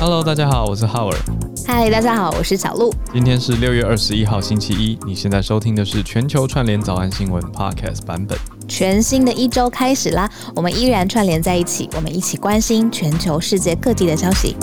[0.00, 1.18] Hello，大家好，我是浩尔。
[1.66, 2.90] 嗨，大家好，我是小鹿。
[3.12, 8.38] 今天是六月二十一号星期一，你现在收听的是全球串联早安新闻 Podcast 版本。
[8.66, 10.26] 全新的一周开始啦，
[10.56, 14.56] 我们依然串联在一起，我们一起关心全球世界各地的消息。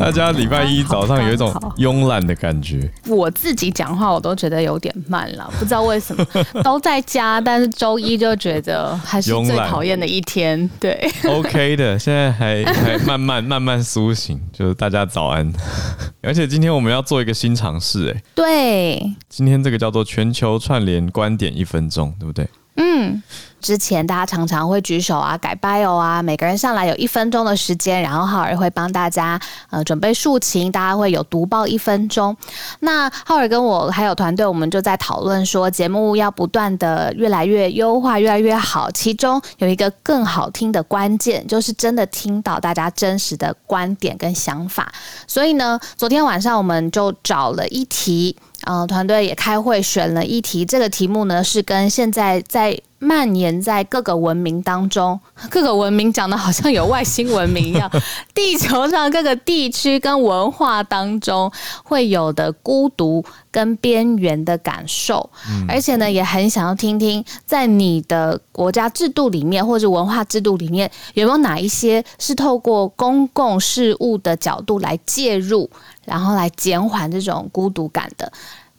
[0.00, 2.90] 大家礼拜一早上有一种慵懒的感觉。
[3.06, 6.26] 我自己讲话我都觉得有点慢了，不知道为什么。
[6.64, 10.68] 都在家，但是周一就觉得还是最讨厌的一天。
[10.80, 10.98] 对
[11.28, 15.52] ，OK 的，现在还 还慢慢慢慢苏醒，就是大家早安。
[16.22, 22.48] 而且今天我们要做一个新尝试，哎，对，今天这个叫做全球串联观点一分钟，对不对？
[22.80, 23.22] 嗯。
[23.60, 29.38] 之前大家常常会举手啊，改 bio 啊，每个人上来有一分钟的时间，然后浩尔会帮大家
[29.68, 32.34] 呃准备抒情，大家会有读报一分钟。
[32.78, 38.90] 那浩尔跟我还有团队，我们就在讨论说，节目要不断的越来越优化，越来越好。
[38.92, 44.90] 其中有一个更好听的关键，就是真的听到大家真实的观点跟想法。
[45.26, 48.34] 所以呢，昨天晚上我们就找了一题，
[48.66, 55.18] 嗯，团队也开会选了一题，这个题目呢是跟现在在蔓延在各个文明当中，
[55.50, 57.90] 各个文明讲的好像有外星文明一样。
[58.34, 61.50] 地球上各个地区跟文化当中
[61.82, 65.30] 会有的孤独跟边缘的感受，
[65.66, 75.68] 而且呢，也很想要听听，在你的国家制度里面或者文化制度里面，有没有哪一些是透过公共事务的角度来介入，
[76.04, 78.30] 然后来减缓这种孤独感的。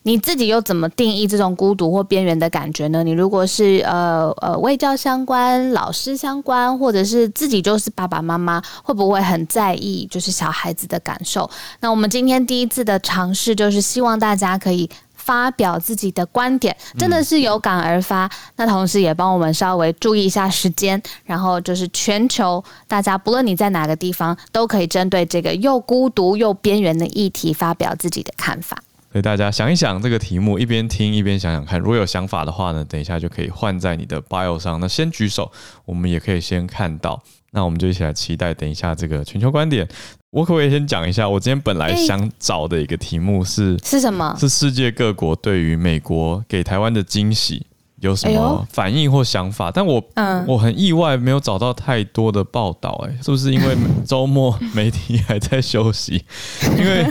[0.03, 3.03] 你自己又怎么定义这种孤独或边缘的感觉呢？
[3.03, 11.49] 你如果是呃呃卫教相关、老师相关，或者是自己就是爸爸妈妈，会不会很在意就是小孩子的感受？
[11.81, 18.27] 那我们今天第一次的尝试，就是希望大家可以发表自己的观点，真的是有感而发。
[18.55, 28.75] 那同时也帮我们稍微注意一下时间，然后就是全球大家不论你在哪个地方，都可以针对这个又孤独又边缘的议题发表自己的看法。
[29.11, 31.77] 所以大家想一想这个题目，一边听一边想想看。
[31.77, 34.79] 如果有想法的话呢，等一下就可以换在你的 bio 上。
[34.79, 35.51] 那先举手，
[35.83, 37.21] 我们也可以先看到。
[37.51, 39.85] 那我们就一起来期待，等一下这个全球观点。
[40.29, 41.27] 我可不可以先讲一下？
[41.27, 44.33] 我今天本来想找的一个题目是是什么？
[44.39, 47.67] 是世界各国对于美国给台湾的惊喜。
[48.01, 49.71] 有什么反应或想法？
[49.71, 50.03] 但我
[50.47, 52.89] 我很意外，没有找到太多的报道。
[53.07, 56.23] 哎，是不是因为周末媒体还在休息？
[56.77, 57.05] 因为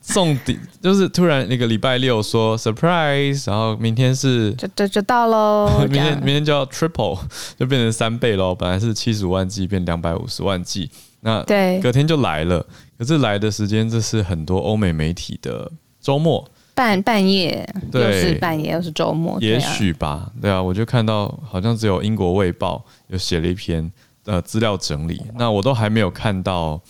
[0.00, 7.18] 送底就是突然那个礼拜六说 surprise，然后明天是就就就到喽， 明天明天就要 triple，
[7.58, 8.54] 就变成三倍喽。
[8.54, 10.90] 本来是七十五万剂变两百五十万剂，
[11.22, 12.64] 那对隔天就来了。
[12.98, 16.46] 可是来的时间，这是很多欧美媒体的周末。
[16.74, 23.90] 半半夜，又是半夜，又是周末，也许吧，对啊，我就看到好像只有英国卫报有写了一篇
[24.24, 26.80] 呃资料整理，那我都还没有看到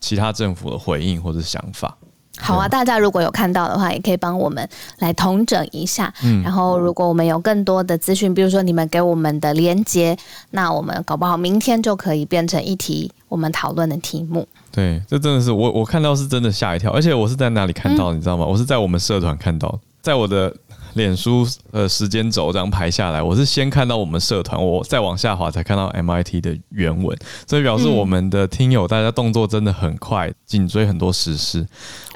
[0.00, 1.96] 其他政府的回应或者想法。
[2.38, 6.12] 好啊，大家如果有看到的话，也可以帮我们来统整一下。
[6.22, 10.14] 嗯，然后如果我们有更多的资讯，比如说你们给我们的连接，
[10.50, 14.46] 那我们搞不好明天就可以变成一题我们讨论的题目。
[14.70, 18.44] 对，这真的是我我看到是真的吓一跳，而且我是在哪里看到，你知道吗？
[18.44, 20.54] 我是在我们社团看到，在我的。
[20.94, 27.14] 脸书呃时间轴这样排下来，我是先看到我们社团，我再往下滑才看到 MIT 的原文，
[27.46, 31.66] 所以表示我们的听友大家动作真的很快，紧追很多时事，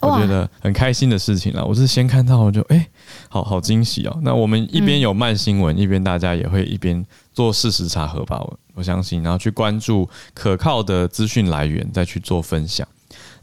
[0.01, 1.63] 我觉得很开心的事情了。
[1.63, 2.87] 我是先看到我就哎、欸，
[3.29, 4.19] 好好惊喜哦。
[4.23, 7.05] 那我们一边有慢新闻，一边大家也会一边
[7.35, 8.43] 做事实查核吧，
[8.81, 12.89] 我我相信，然后去关注可靠的资讯来源，再去做分享。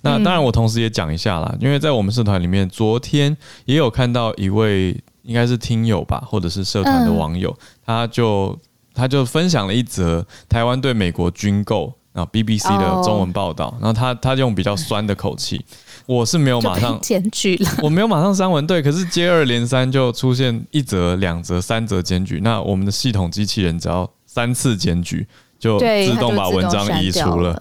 [0.01, 4.99] 那当然，我同时也讲一下啦，因为在我们社团里面，昨天也有看到一位。
[5.23, 7.53] 应该是听友吧，或者是社团的网友，
[7.85, 8.57] 他就
[8.93, 15.65] 他就分享了一则台湾对美国军购，然后 BBC 的中文报道，然后他他用比较酸的口气，
[16.05, 25.25] 我是没有马上检举了， 我没有马上删文，对，可是接二连三就出现一则、两则、三则检举，那我们的系统机器人只要三次检举，
[25.57, 27.59] 就自动把文章移除了。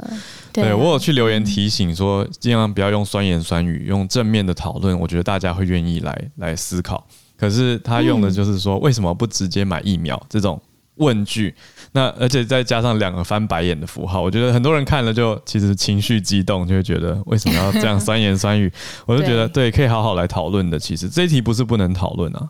[0.53, 7.06] 对，我有去留言提醒说，尽量不要用酸言酸语，用正面的讨论，我觉得大家会愿意来来思考。
[7.39, 10.60] 可是他用的就是说，为什么不直接买疫苗这种
[10.97, 11.54] 问句？
[11.92, 18.71] 那而且再加上两个翻白眼的符号，我觉得很多人看了就其实情绪激动，就会觉得为什么要这样酸言酸语？
[19.09, 20.78] 我就觉得对，可以好好来讨论的。
[20.78, 22.48] 其实这一题不是不能讨论啊，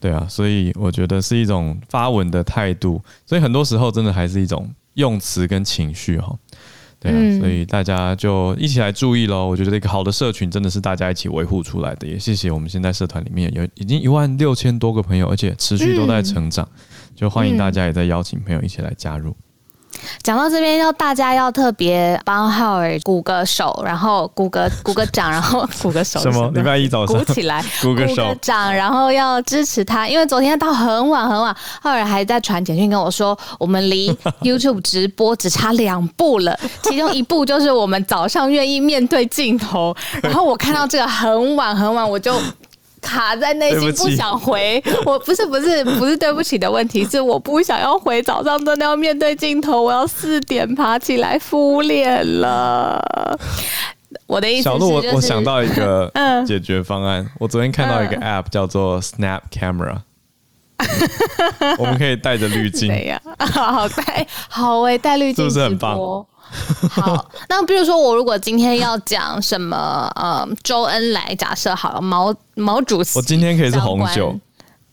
[0.00, 3.00] 对啊，所以我觉得是一种发文的态度。
[3.26, 6.36] 所以很多时候真的还是一种用词跟情绪哈。
[7.00, 9.46] 对啊，所以大家就一起来注意喽。
[9.46, 12.06] 我觉得一个好的社群真的是大家一起维护出来的。
[12.06, 16.66] 也谢谢我们现在社团里面有已经一万六千多个朋友，而且持续都在成长。
[17.14, 19.36] 就欢迎大家也在邀请朋友一起来加入。
[20.22, 26.20] 讲到这边，要大家要特别帮浩尔鼓个手，然后鼓个 鼓个掌，然后 鼓个手。
[26.20, 26.50] 什么？
[26.54, 34.10] 礼拜一早上鼓起来， 鼓个手掌，然后要支持他，因为昨天到很晚很晚，浩尔还在传简讯跟我说，我们离
[34.42, 39.94] YouTube 直播只差两步了，其中一步就是我们早上愿意面对镜头。
[40.22, 42.34] 然后我看到这个很晚很晚，我就。
[43.04, 48.22] 卡在内心不想回，我不是不是不是对不起的问题，是我不想要回。
[48.22, 53.38] 早上真的要面对镜头，我要四点爬起来敷脸了。
[54.26, 56.10] 我的意思是、就是，小鹿，我我想到一个
[56.46, 57.20] 解决方案。
[57.22, 59.98] 嗯、我昨天看到一个 App 叫做 Snap Camera，
[60.78, 62.88] 嗯、我们可以带着滤镜。
[62.88, 65.98] 对呀， 好带好哎，带滤镜是不是很棒？
[66.90, 74.38] 好，那比如说我如果今天要讲什么，呃，周恩来假设好了，毛毛主席，我今天可以是红酒。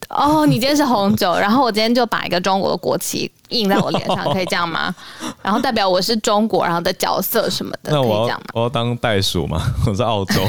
[0.10, 4.94] 哦，你今天是红酒，然后我今天就把一个中国的国旗印在我脸上，可以这样吗？
[5.42, 8.46] 然后代表我是中国，然后的角色什么的，那我要可以这样吗？
[8.54, 9.62] 我要当袋鼠吗？
[9.88, 10.42] 我是澳洲。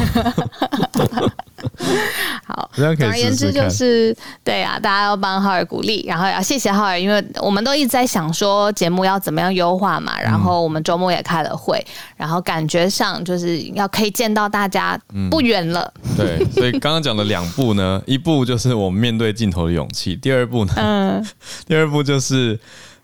[2.47, 10.21] 好，总而言之就是，对、啊，大家要帮浩尔鼓励，然后要谢谢浩尔，因为我们都一直在想说节目要怎么样优化嘛。
[10.21, 11.85] 然后我们周末也开了会，
[12.17, 14.99] 然后感觉上就是要可以见到大家
[15.31, 15.93] 不远了。
[16.03, 21.27] 嗯、对，所以刚刚讲的两步呢， 一步就是我们面对镜头的勇气，第二步呢，嗯，
[21.67, 22.59] 第二步就是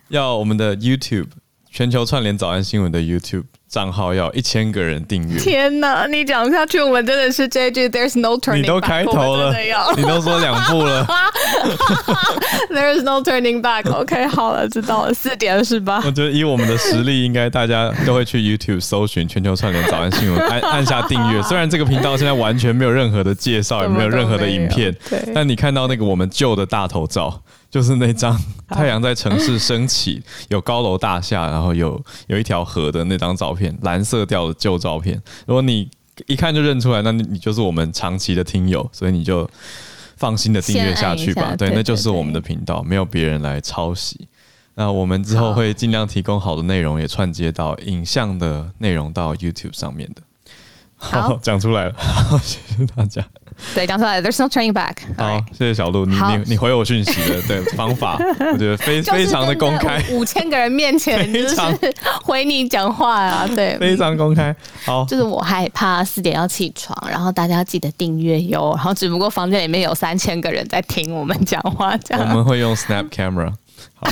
[0.08, 1.28] 要我们的 YouTube
[1.78, 3.44] 全球串联早安新闻的 YouTube。
[3.68, 5.38] 账号要一千个人订阅！
[5.38, 7.90] 天哪，你讲下去，我们真的是 JJ。
[7.90, 8.56] There's no turning back。
[8.56, 9.54] 你都开头了，
[9.96, 11.06] 你都说两步了。
[12.68, 13.88] There's no turning back。
[13.92, 16.02] OK，好了，知道了，四点是吧？
[16.04, 21.40] 我觉得以我们的实力，应该大家都会去 YouTube 搜寻全球串联早安新闻，按按下订阅。
[21.42, 24.92] 虽然这个频道现在完全没有任何的介绍，也没有任何的影片，
[25.32, 27.40] 但你看到那个我们旧的大头照。
[27.70, 28.38] 就是那张
[28.68, 35.20] 太阳在城市升起， 有高楼大厦，然后有有一条河的那张照片，蓝色调的旧照片。
[35.46, 35.88] 如果你
[36.26, 39.48] 一看就认出来，那你你就是我们长期的听友，所以你就
[40.16, 41.54] 放心的订阅下去吧。
[41.56, 44.26] 对，那就是我们的频道，没有别人来抄袭。
[44.74, 50.22] 那我们之后会尽量提供好的内容，也串接到影像的内容到 YouTube 上面的。
[50.96, 53.24] 好， 讲出来了，好，谢谢大家。
[53.74, 54.94] 对，讲出来，There's no turning back。
[55.16, 58.18] 好，谢谢小鹿，你你你回我讯息的对方法，
[58.52, 61.56] 我觉得非非常的公开，五千个人面前 就是
[62.22, 64.54] 回你讲话啊，对，非常公开。
[64.84, 68.72] 好，就是我害怕四点要起床，然后大家要记得订阅哟。
[68.76, 72.28] 然后只不过房间里面有三千个人在听我们讲话，这样。
[72.28, 73.52] 我们会用 Snap Camera。
[73.94, 74.08] 好，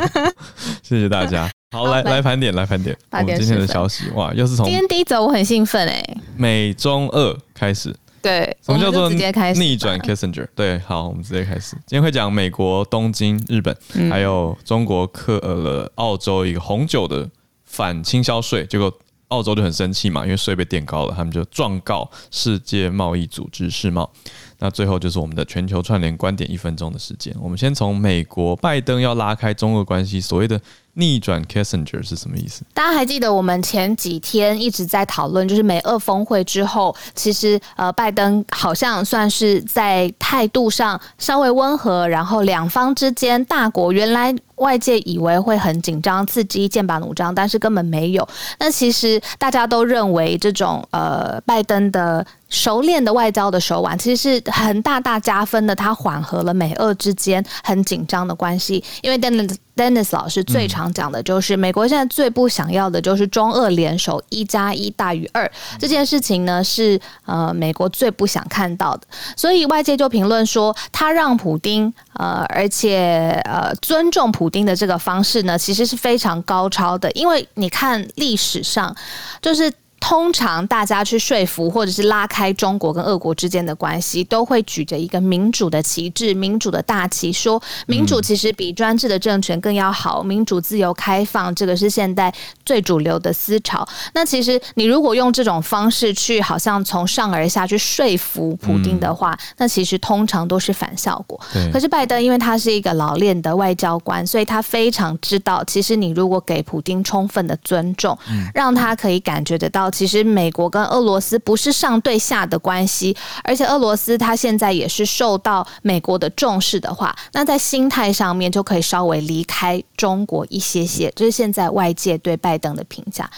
[0.82, 1.48] 谢谢大家。
[1.70, 6.02] 好，来来盘点，来盘点，我们今天的消息哇，又是从今天第一则，我很兴奋哎，
[6.36, 7.94] 美中二开始。
[8.20, 10.46] 对，什么叫做逆转 Kissinger？
[10.54, 11.76] 对，好，我们直接开始。
[11.86, 13.76] 今天会讲美国东京、日本，
[14.10, 17.28] 还有中国克了澳洲一个红酒的
[17.64, 18.92] 反倾销税，结果
[19.28, 24.10] 澳洲就很生气嘛，因为税被垫高了，他们就状告世界贸易组织世贸。
[24.58, 30.60] 那最后就是我们的全球串联观点一分钟的时间，我们先从美国拜登要拉开中俄关系，所谓的。
[30.98, 32.62] 逆转 Kissinger 是什么意思？
[32.74, 48.28] 大家还记得我们前几天一直在讨论，就是美俄峰会之后，其实呃，拜登好像算是在态度上稍微温和，然后两方之间大国原来外界以为会很紧张刺激剑拔弩张，但是根本没有。
[48.58, 69.06] 那其实大家都认为这种呃拜登的熟练的外交的手腕，其实是很大大加分的，他缓和了美俄之间很紧张的关系，因为等等 Dennis 老师最常讲的就是，美国现在最不想要的就是中俄联手一加一大于二这件事情呢，是呃美国最不想看到的。
[69.36, 77.08] 所以外界就评论说，他让普丁呃，而且呃尊重普丁的这个方式呢，其实是非常高超的。
[77.12, 78.94] 因为你看历史上，
[79.40, 79.72] 就是。
[80.00, 92.32] 通常大家去说服或者是拉开中国跟俄国之间的关系，都会举着一个民主的旗帜、民主的大旗，说民主其实比专制的政权更要好，民主、自由、开放，这个是现代
[92.64, 93.86] 最主流的思潮。
[94.14, 101.38] 那其实你如果用这种方式去，好像从上而下去说服普丁的话，那其实通常都是反效果。
[101.72, 108.16] 可是拜登因为他是一个老练的外交官，所以他非常知道，其实你如果给普丁充分的尊重，
[108.54, 109.87] 让他可以感觉得到。
[109.90, 123.28] 其实美国跟俄罗斯不是上对下的关系，而且俄罗斯它现在也是受到美国的重视的话，那在心态上面就可以稍微离开中国一些些，这是现在外界对拜登的评价。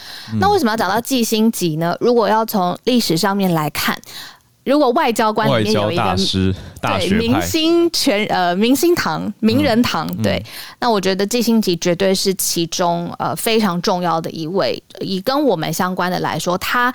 [0.40, 1.96] 那为什么要讲到季星级呢？
[2.00, 4.00] 如果要从历史上面来看，
[4.64, 10.44] 如果外交官里面有一个大师，大对明星全呃明星堂名人堂，嗯、对，
[10.78, 14.80] 那我觉得季星吉绝对是其中呃非常重要的一位。
[15.00, 16.94] 以跟我们相关的来说，他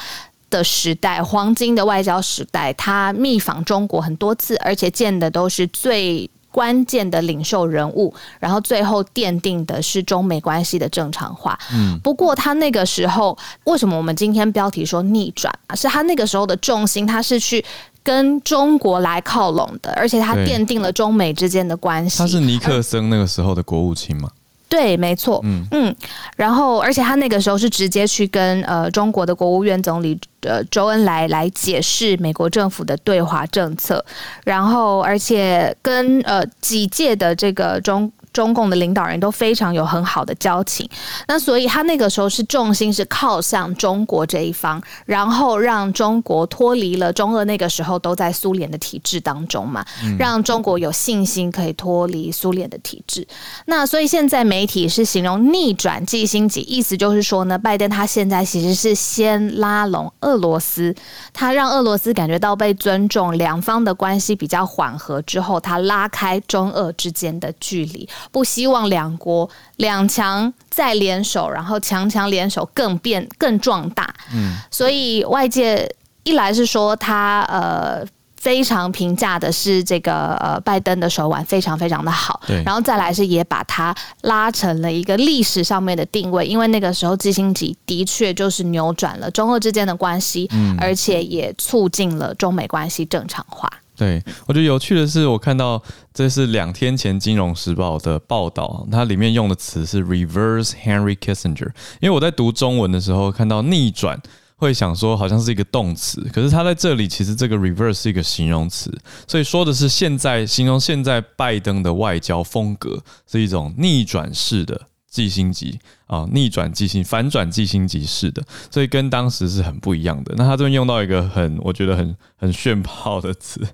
[0.50, 11.60] 的时代黄金的外交时代，他密访中国很多次，而且见的都是最关键的领袖人物，然后最后奠定的是中美关系的正常化。
[11.74, 15.76] 嗯，不过他那个时候为什么我们今天标题说逆转啊？
[15.76, 17.66] 是他那个时候的重心，他是去。
[18.06, 22.20] 跟中国来靠拢的，而且他奠定了中美之间的关系。
[22.20, 24.30] 他是尼克森那个时候的国务卿吗？
[24.68, 25.40] 对，没错。
[25.44, 25.96] 嗯嗯，
[26.38, 34.04] 然后而且他那个时候是直接去跟呃中国的国务院总理呃周恩来来解释美国政府的对华政策，
[34.44, 38.12] 然后而且跟呃几届的这个中。
[38.36, 40.88] 中共的领导人都非常有很好的交情，
[41.26, 49.86] 那所以他那个时候是重心是靠向中国这一方，然后让中国脱离了中俄那个时候都在苏联的体制当中嘛，
[50.20, 53.26] 让中国有信心可以脱离苏联的体制。
[53.68, 60.94] 那所以现在媒体是形容逆转季辛级，意思就是说呢，拜登他现在其实是先拉拢俄罗斯，
[61.32, 68.10] 他让俄罗斯感觉到被尊重，两方的关系比较缓和之后，他拉开中俄之间的距离。
[68.32, 74.14] 不希望两国两强再联手，然后强强联手更变更壮大。
[74.34, 75.90] 嗯，所以外界
[76.24, 78.06] 一来是说他呃
[78.36, 93.68] 非常评价的是这个呃拜登的手腕非常非常的好，然后再来是也把他拉成了一个历史上面的定位，因为那个时候基辛格的确就是扭转了中俄之间的关系，嗯，而且也促进了中美关系正常化。
[93.96, 95.82] 对，我觉得有趣的是，我看到
[96.14, 101.72] 这是两天前《金融时报》的报道，它里面用的词是 “reverse Henry Kissinger”。
[102.02, 104.22] 因为我在读中文的时候看到“逆转”，
[104.58, 108.94] 会想说好像是一个动词，可是它在这里其实这个 “reverse” 是一个形容词，
[109.28, 114.82] 所以说的是现在形容现在拜登的外交风格是一种逆转式的。
[115.16, 120.36] 记星级啊，逆转记星，反转记星级式的，所以跟当时是很不一样的。
[120.36, 123.66] 那他这边用到一个很，我觉得很很炫炮的词，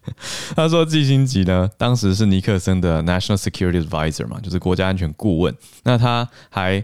[0.55, 5.55] 他说记星级呢，当时是尼克森的 National Security Advisor 嘛，就是国家安全顾问。
[5.83, 6.83] 那他还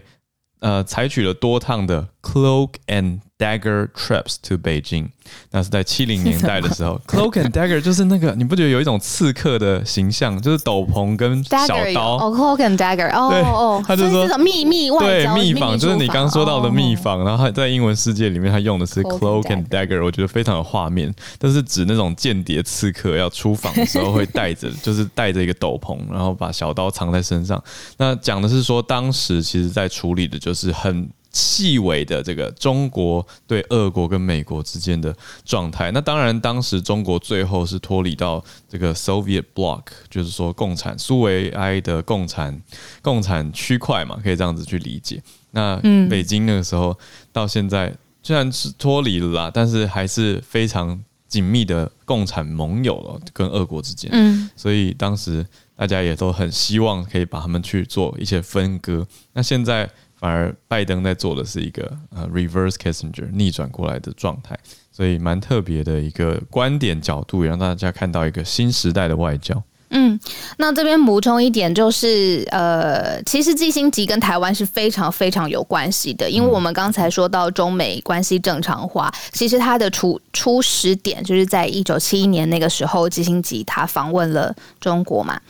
[0.58, 5.08] 呃采取了多趟的 cloak and dagger trips to Beijing。
[5.50, 12.16] 那是在七零年代的时候， cloak and dagger 就是那个，你不觉得有一种刺客的形象，就是斗篷跟小刀。
[12.16, 17.22] 哦，cloak and dagger，哦哦，他就说秘密外交，对，秘访就是你刚说到的秘访。
[17.22, 27.62] 然后他在英文世界里面，他用的是 cloak and dagger，我觉得非常有画面，但是指那种间谍刺客要出访的时候会带着， 就是带着一个斗篷，然后把小刀藏在身上。
[27.98, 31.06] 那讲的是说，当时其实在处理的就是很。
[31.38, 35.14] 细微的这个中国对俄国跟美国之间的
[35.44, 42.60] 状态，那当然当时中国最后是脱离到这个 Soviet Bloc，就是说共产苏维埃的共产
[43.00, 45.22] 共产区块嘛，可以这样子去理解。
[45.52, 45.80] 那
[46.10, 46.98] 北京那个时候
[47.32, 54.10] 到现在虽然是脱离了啦，但是还是非常紧密的共产盟友了，跟俄国之间。
[54.12, 59.06] 嗯，所以当时大家也都很希望可以把他们去做一些分割。
[59.34, 59.88] 那现在。
[60.18, 64.58] 反而拜登在做的是一个呃 reverse Kissinger 逆转过来的状态，
[64.90, 69.62] 所以蛮特别的一个观点角度，也让大家看到一个新时代的外交。
[69.90, 70.20] 嗯，
[70.58, 85.40] 那这边补充一点，就是呃，其实季辛吉跟台湾是非常非常有关系的，因为我们刚才说到中美关系正常化，其实它的初初始点就是在一九七一年那个时候，季辛吉他访问了中国嘛，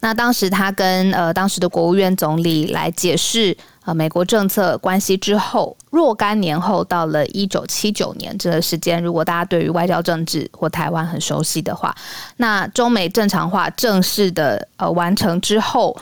[0.00, 3.54] 那当时他跟呃当时的国务院总理来解释。
[3.84, 11.92] 呃，美国政策关系之后，若干年后，到了一九七九年这个时间，如果大家对于外交政治或台湾很熟悉的话，
[12.36, 15.96] 那中美正常化正式的呃完成之后，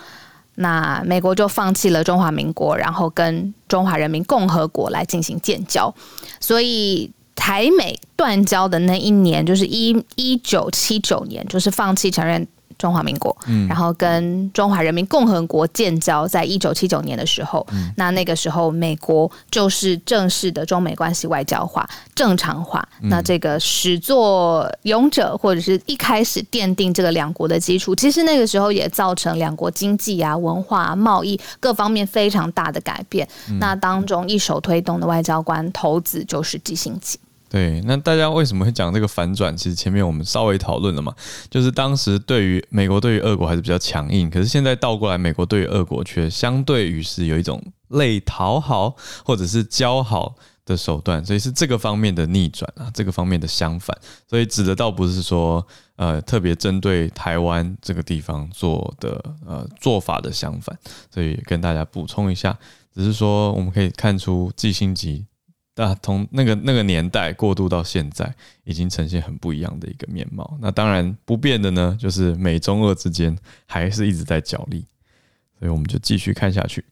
[0.57, 5.95] 那美国就放弃了中华民国，然后跟中华人民共和国来进行建交，
[6.39, 12.47] 所以台美断交的那一年就是一一九七九年，就是放弃承认。
[12.81, 13.37] 中华民国，
[13.69, 17.65] 然后跟中华人民共和国建交，在一九七九年的时候，
[17.97, 22.83] 那那个时候美国就是正式的中美关系外交化、正常化。
[23.03, 33.29] 那这个始作俑者或者是一开始奠定这个两国的基础，其实那个时候也造成两国经济啊、文化啊、贸易各方面非常大的改变。
[33.59, 37.19] 那当中一手推动的外交官头子就是基辛吉。
[37.51, 39.55] 对，那大家为什么会讲这个反转？
[39.57, 41.13] 其实前面我们稍微讨论了嘛，
[41.51, 55.67] 就是当时对于美国对于俄国还是比较强硬，可是现在倒过来，美国对于俄国却相对于是有一种类讨好或者是交好的手段，所以是这个方面的逆转啊，这个方面的相反，所以指的倒不是说
[55.97, 60.79] 呃特别针对台湾这个地方做的呃做法的相反，
[61.13, 62.57] 所以跟大家补充一下，
[62.95, 65.27] 只是说我们可以看出季辛吉
[65.81, 68.31] 啊从那个那个年代过渡到现在，
[68.65, 70.59] 已经呈现很不一样的一个面貌。
[70.61, 73.35] 那当然不变的呢，就是美中俄之间
[73.65, 74.85] 还是一直在角力，
[75.59, 76.85] 所以我们就继续看下去。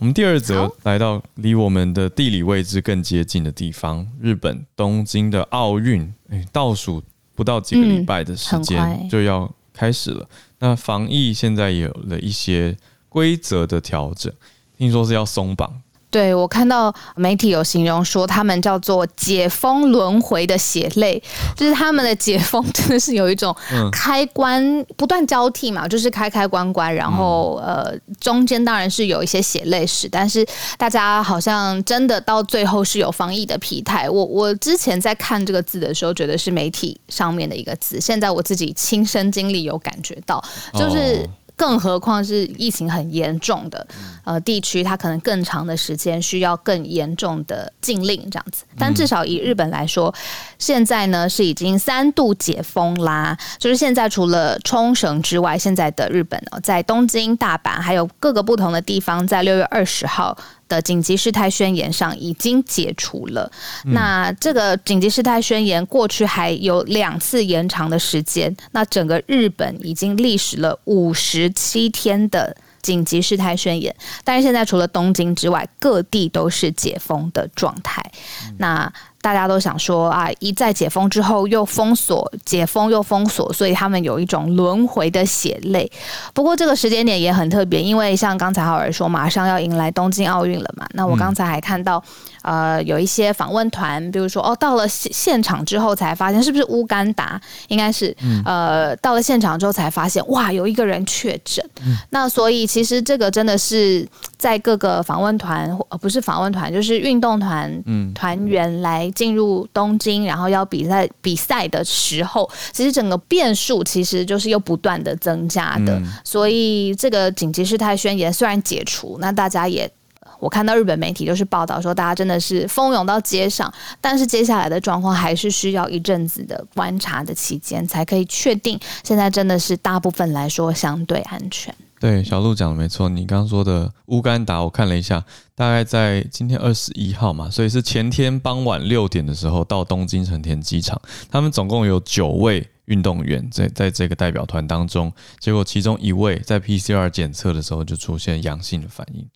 [0.00, 7.02] 我们第二则来到离我们的地理位置更接近的地方，日本东京的奥运，哎，倒数
[7.34, 10.28] 不到几个礼拜的时间就要开始了。
[10.58, 12.76] 那防疫现在也有了一些
[13.08, 14.32] 规则的调整，
[14.76, 15.82] 听说是要松绑。
[16.10, 21.22] 对，我看到媒体有形容说，他们叫做“解封轮回”的血泪，
[21.54, 23.54] 就是他们的解封真的是有一种
[23.92, 30.46] 开关不断交替嘛，就是开开关关，然后呃中间当然是有一些血泪史，但是
[30.78, 34.08] 大家好像真的到最后是有防疫的疲态。
[34.08, 41.28] 我我之前在看这个字的时候，觉得是媒体上面的一个字，现在我自己亲身经历有感觉到，就是。
[41.58, 43.84] 更何况是疫情很严重的
[44.22, 48.64] 呃地区，它可能更长的时间需要更严重的禁令这样子。
[48.78, 50.14] 但至少以日本来说，
[50.56, 53.36] 现在呢是已经三度解封啦。
[53.58, 63.50] 就是现在除了冲绳之外，现在的日本呢，在东京、大阪还有各个不同的地方，在六月二十号的紧急事态宣言上已经解除了。
[63.84, 68.54] 嗯、那这个紧急事态宣言过去还有两次延长的时间。
[68.72, 78.00] 那整个日本已经历时了五十七天的紧急事态宣言，但是现在除了东京之外，各地都是解封的状态。
[78.46, 85.90] 嗯、那大家都想说啊，一再解封之后又封锁，解封又封锁，所以他们有一种轮回的血泪。
[86.32, 90.86] 不过这个时间点也很特别，因为像刚才浩尔说，马上要迎来东京奥运了嘛。
[90.94, 92.02] 那我刚才还看到。
[92.48, 97.38] 呃，有一些访问团，比如说哦，到了现现场之后才发现是不是乌干达？
[97.68, 101.62] 应该是，呃，到了现场之后才发现，哇，有一个人确诊。
[101.84, 107.70] 嗯、那所以其实这个真的是在各个访问团，呃，不是访问团，就是运动团
[108.14, 115.98] 团员来进入东京，然后要比赛比赛的时候，其实整个变数其实就是又不断的增加的。
[115.98, 119.90] 嗯、所以这个紧急事态宣言虽然解除，那大家也。
[120.38, 131.74] 我看到日本媒体就是报道说，大家真的是蜂拥到街上，但是接下来的状况还是需要一阵子的观察的期间，才可以确定现在真的是大部分来说相对安全。
[132.00, 135.24] 对，小鹿讲的没错，你刚刚说的乌干达，我看了一下，
[135.56, 149.28] 大概在今天二十一号嘛，所以是前天傍晚六点的时候到东京成田机场，他们总共有九位运动员在在这个代表团当中，结果其中一位在 PCR 检测的时候就出现阳性的反应。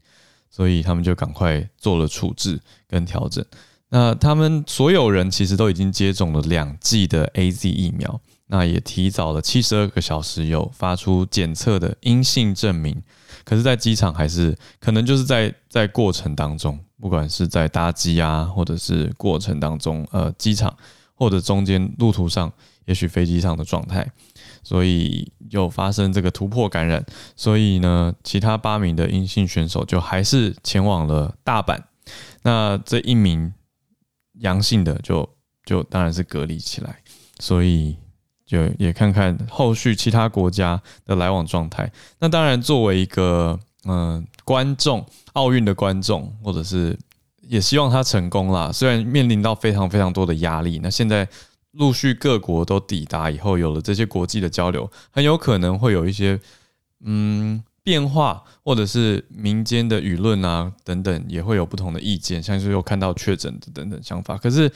[0.52, 3.44] 所以他们就赶快做了处置跟调整。
[3.88, 13.02] 那他们所有人其实都已经接种了两剂的 AZ 疫苗，那也提早了七十二个小时有发出检测的阴性证明。
[13.44, 20.74] 可是，在机场还是可能就是在在过程当中，不管是在搭机啊，或者是过程当中，呃，机场
[21.14, 22.52] 或者中间路途上，
[22.84, 24.08] 也许飞机上的状态。
[24.62, 31.80] 所以又发生这个突破感染，所以呢，其他八名的阴性选手就还是前往了大阪。
[32.42, 33.52] 那这一名
[34.34, 35.28] 阳性的就
[35.64, 36.96] 就当然是隔离起来，
[37.40, 37.96] 所以
[38.46, 41.90] 就也看看后续其他国家的来往状态。
[42.20, 46.96] 那当然，作为一个嗯、观众，奥运的观众，或者是
[47.40, 48.70] 也希望他成功啦。
[48.72, 51.28] 虽然面临到非常非常多的压力，那现在。
[51.72, 56.38] 陆续各国都抵达以后，有了这些国际的交流，很有可能会有一些
[57.00, 64.36] 嗯变化，或者是民间的舆论啊等等，也会有不同的意见，像是有看到确诊的等等想法。
[64.36, 64.70] 可是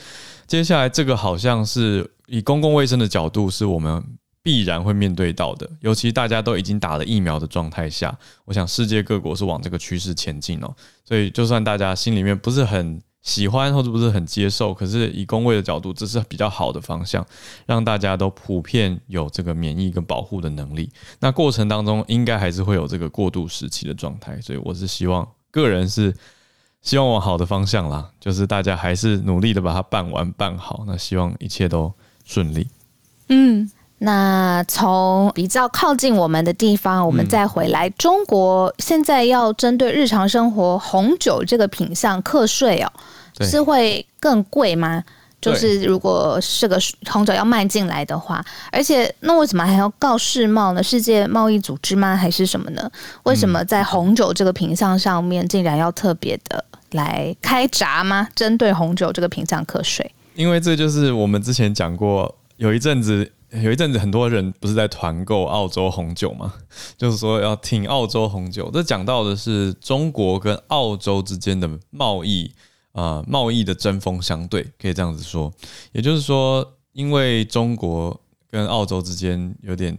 [0.47, 4.03] 接下来这个好像是以公共卫生的角度，是我们
[4.41, 10.75] 必然会面对到的，尤其大家都已经打了疫苗的状态下，我想世界各国是往这个趋势前进哦。
[11.05, 12.99] 所以就算大家心里面不是很。
[13.27, 17.27] 喜欢或者不是很接受，可是以公卫的角度，这是比较好的方向，
[17.65, 20.89] 让大家都普遍有这个免疫跟保护的能力。
[21.19, 26.15] 那过程当中应该还是会有这个过渡时期的状态，所以我是希望个人是
[26.81, 30.85] 希望往好的方向啦，就是大家还是努力的把它办完办好。
[30.87, 32.65] 那希望一切都顺利。
[33.27, 42.91] 嗯，那从比较靠近我们的地方，我们再回来，嗯、中国现在要针对日常生活红酒这个品项课税哦。
[43.41, 45.03] 是会更贵吗？
[45.39, 46.79] 就是如果这个
[47.11, 50.81] 红酒要卖进来的话，而且那为什么还要告世贸呢？
[50.81, 52.15] 世界贸易组织吗？
[52.15, 52.89] 还是什么呢？
[53.25, 58.27] 为什么在红酒这个品项上面竟然要特别的来开闸吗？
[58.35, 60.11] 针对红酒这个品项课税？
[60.33, 66.53] 因为这就是我们之前讲过，有一阵子，有一阵子很多人不是在团购澳洲红酒吗？
[66.97, 68.69] 就是说要挺澳洲红酒。
[68.71, 72.51] 这讲到的是中国跟澳洲之间的贸易
[72.91, 75.51] 啊，贸易的针锋相对，可以这样子说。
[75.91, 79.97] 也就是说，因为中国跟澳洲之间有点。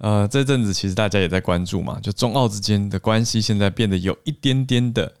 [0.00, 5.12] 呃，这阵子其实大家也在关注嘛，就中澳之间的关系现在变得有一点点的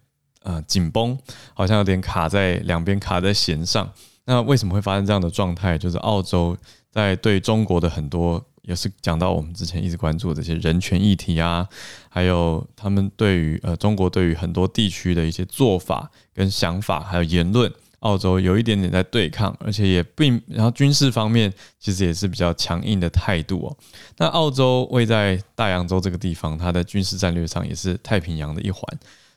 [0.44, 1.18] 呃紧绷，
[1.52, 3.90] 好像有点卡在两边卡在弦上。
[4.24, 5.76] 那为什么会发生这样的状态？
[5.76, 6.56] 就是澳洲
[6.98, 11.66] 在对中国的很多，也是讲到我们之前一直关注的这些人权议题啊，
[12.08, 17.72] 还有他们对于呃中国对于很多地区的一些做法跟想法，还有言论。
[18.00, 23.76] 澳洲有一点点在对抗，而且也并然后军事方面其实也是比较强硬的态度哦。
[24.18, 28.82] 那澳洲位在大洋洲这个地方，它的军事战略上也是太平洋的一环，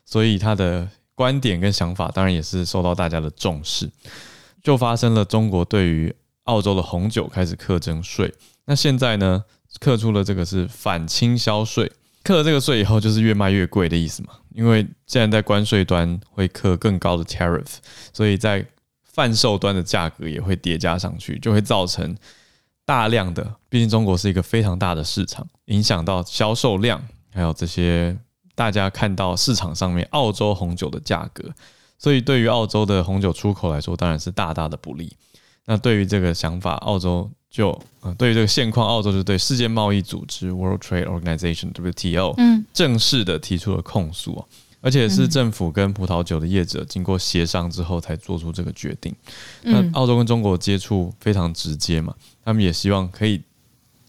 [0.04, 3.90] 所以它的观点跟想法当然也是受到大家的重视。
[4.62, 8.32] 就发生了中国对于澳洲的红酒开始课征税，
[8.64, 9.44] 那现在呢，
[9.80, 11.90] 课出了这个是反倾销税。
[12.24, 14.34] 课了这个税以后，就是越卖越贵的意思嘛。
[14.54, 17.66] 因为现在在关税端会课更高的 tariff，
[18.12, 18.64] 所以在
[19.02, 22.16] 贩售端的价格也会叠加上去，就会造成
[22.84, 23.54] 大量的。
[23.68, 27.02] 毕竟中国是一个非常大的市场，影响到销售量，
[27.32, 28.16] 还有这些
[28.54, 31.50] 大家看到市场上面澳洲红酒的价格。
[31.98, 35.16] 所以对于澳洲的红酒出口来说，当然是大大的不利。
[35.66, 37.30] 那对于这个想法，澳洲。
[37.52, 37.70] 就
[38.00, 44.42] 啊，对于这个现况，澳洲就对世界贸易组织 （World Trade Organization，WTO） 嗯，正式的提出了控诉，
[44.80, 49.14] 而且是政府跟葡萄酒的业者经过协商之后才做出这个决定。
[49.64, 53.42] 那澳洲跟中国接触非常直接嘛，他们也希望可以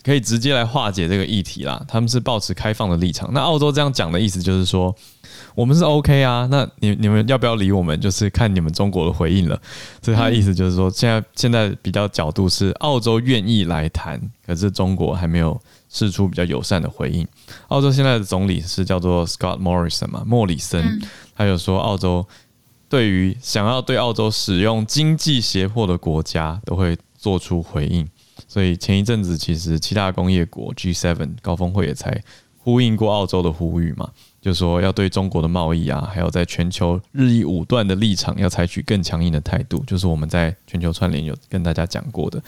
[0.04, 1.84] 可以直接来化解这个议题啦。
[1.86, 3.30] 他们是抱持开放的立场。
[3.34, 4.96] 那澳洲这样讲的意思就是说。
[5.56, 8.00] 我们是 OK 啊，那你你们要不要理我们？
[8.02, 9.60] 就是看你们中国的回应了。
[10.02, 17.28] 所以他的意思就是说，现在现在比较角度是澳洲愿意来谈，可是中国还没有释出比较友善的回应。
[17.68, 21.02] 澳洲现在的总理是叫做 Scott Morrison 嘛，莫里森，
[21.36, 22.26] 他有说澳洲
[22.89, 28.08] 对于想要对澳洲使用经济胁迫的国家都会做出回应。
[28.48, 32.24] 所以前一阵子其实七大工业国 G7 高峰会也才
[32.58, 34.10] 呼应过澳洲的呼吁嘛。
[34.44, 39.82] 就是说，要对中国的贸易啊，还有在全球日益武断的立场，要采取更强硬的态度。
[39.88, 42.44] 就是我们在全球串联有跟大家讲过的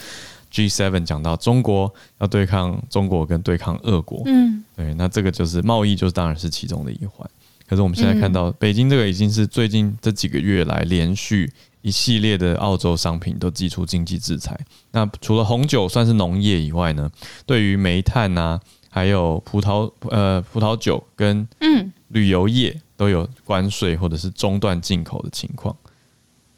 [0.51, 7.25] ，G7 讲到中国要对抗中国跟对抗俄国，嗯，对，那这个就是贸易，就是当然是其中的一环。
[7.65, 11.49] 可是我们现在看到，北京这个已经是最近这几个月来连续
[11.81, 14.59] 一系列的澳洲商品都寄出经济制裁。
[14.91, 17.09] 那除了红酒算是农业以外呢，
[17.45, 18.59] 对于煤炭啊。
[18.95, 25.75] 还有葡萄呃葡萄酒跟嗯旅游业都有关税或者是中断进口的情况。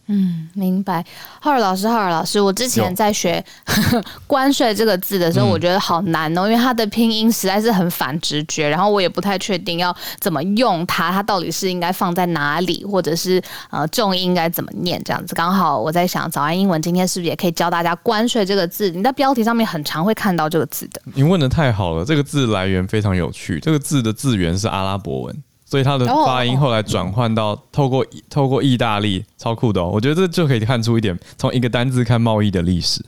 [0.07, 1.05] 嗯，明白。
[1.41, 3.43] 浩尔老师，浩尔老师，我之前在学
[4.25, 15.35] “关税”这个字的时候，我觉得好难哦，因为它的拼音实在是很反直觉，然后我也不太确定要怎么用它，它到底是应该放在哪里，或者是呃重音应该怎么念这样子。
[15.35, 18.89] 刚好我在想，早安英文今天是不是也可以教大家“关税”这个字？
[18.91, 21.01] 你在标题上面很常会看到这个字的。
[21.13, 25.43] 你问的太好了，这个字来源非常有趣，这个字的字源是阿拉伯文。
[25.69, 29.91] 所以它的发音后来转换到透过透过意大利，超酷的哦！
[29.93, 33.05] 我觉得这就可以看出一点，从一个单字看贸易的历史。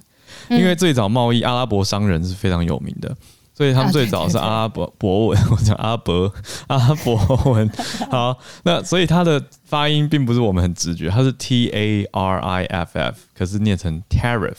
[0.50, 3.16] 因为最早贸易阿拉伯商人是非常有名的，
[3.56, 6.34] 所以他们最早是阿拉伯博文，我讲阿拉伯
[6.68, 7.70] 阿拉伯文。
[8.12, 14.58] 好，那所以它的发音并不是我们很直觉，它是 T A R I F F，可是念成 tariff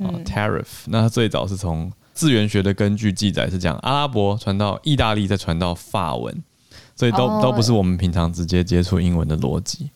[0.00, 0.66] 啊 tariff。
[0.88, 6.42] 那它最早是从字源学的根据记载是这样，阿拉伯传到意大利，再传到法文。
[6.96, 9.90] 所以都都不是我们平常直接接触英文的逻辑。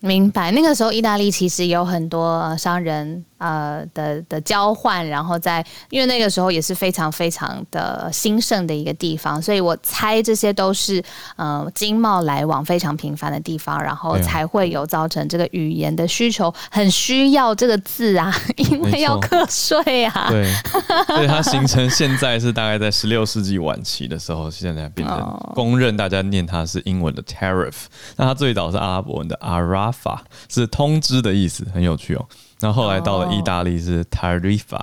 [0.00, 3.24] 明白，那个时候意大利其实有很多商人。
[3.40, 11.02] 呃的的交换，然后在因为那个时候也是非常非常的兴盛的一个地方，所以我猜这些都是
[11.36, 20.28] 呃经贸来往非常频繁的地方，然后才会有造成这个语言的需求，很需要这个字啊， 因为要课税啊。
[20.28, 20.44] 对，
[21.08, 32.26] 所以它形成现在是大概在十六世纪晚期的时候，现在变成公认，大家念它是英文的 tariff，那它最早是阿拉伯文的 arafa，是通知的意思，很有趣哦。
[32.60, 34.80] 然后后来到了意大利是 Tarifa，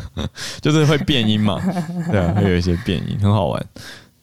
[0.60, 1.58] 就是会变音嘛，
[2.12, 3.62] 对啊，会有一些变音，很好玩，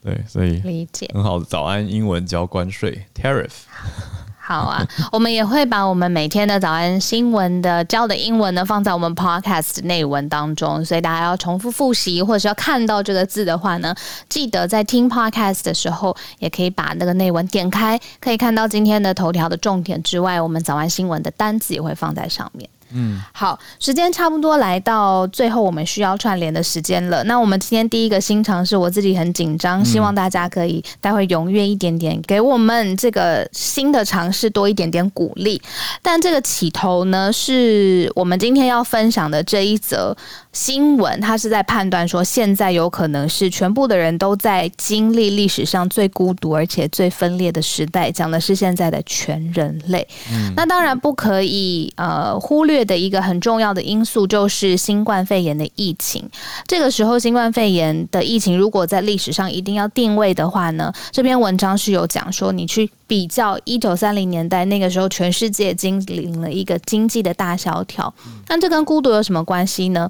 [0.04, 3.50] 对，所以理解很好的早安英文教关税 Tariff。
[4.44, 13.96] 好啊，我们也会把我们每天的早安新闻的教的英文呢放在我们 podcast 内文当中，所以大家要重复复习或者是要看到这个字的话呢，
[14.28, 22.70] 记得在听 podcast 的时候也可以把那个内文点开，可以看到今天的头条的重点之外，我们早安新闻的单词也会放在上面。
[22.94, 27.24] 嗯，好，时间差不多来到最后，我们需要串联的时间了。
[27.26, 35.62] 那我们今天第一个新尝试，我自己很紧张，希望大家可以待会踊跃一点点，给我们这个新的尝试多一点点鼓励。
[36.02, 40.16] 但这个起头呢，是我们今天要分享的这一则
[40.52, 50.06] 新闻，它是在判断说，现在有可能是全部的人都在经历历史上最孤独而且最分裂的时代，讲的是现在的全人类。
[50.30, 52.82] 嗯，那当然不可以呃忽略。
[52.82, 56.28] 的一个很重要的因素就是新冠肺炎的疫情。
[56.66, 68.12] 这个时候，新冠肺炎的疫情如果在历史上一定要定位的话呢，这篇文章是有讲说，你去比较一九三零年代那个时候，全世界经历了一个经济的大萧条，
[68.48, 70.10] 那这跟孤独有什么关系呢？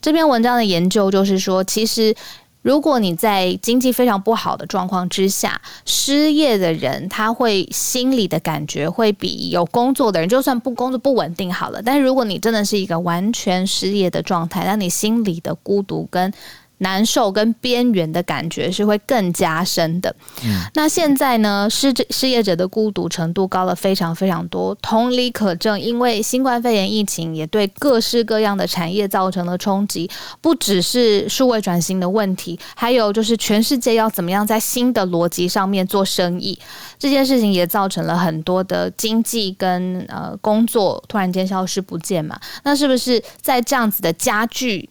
[0.00, 2.14] 这篇文章的研究就是说，其实。
[2.62, 16.30] 如果你在经济非常不好的状况之下，失业的人他会心里的感觉会比有工作的人，就算不工作不稳定好了，但是如果你真的是一个完全失业的状态，那你心里的孤独跟
[16.80, 20.14] 难受跟边缘的感觉是会更加深的。
[20.44, 24.74] 嗯，那现在呢，失失业者的孤独程度高了非常非常多。
[24.76, 36.58] 同理可证，因为新冠肺炎疫情也对各式各样的产业造成了冲击，不只是数位转型的问题，还有就是全世界要怎么样在新的逻辑上面做生意，
[36.98, 42.38] 这件事情也造成了很多的经济跟呃工作突然间消失不见嘛。
[42.64, 44.88] 那是不是在这样子的加剧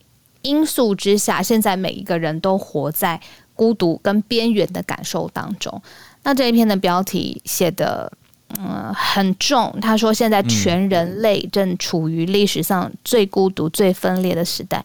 [0.50, 3.20] 因素之下，现在每一个人都活在
[3.56, 5.82] 孤独跟边缘的感受当中。
[6.24, 8.12] 那这一篇的标题写的
[8.58, 14.84] 嗯很重，他说现在全人类正处于历史上最孤独、最分裂的时代。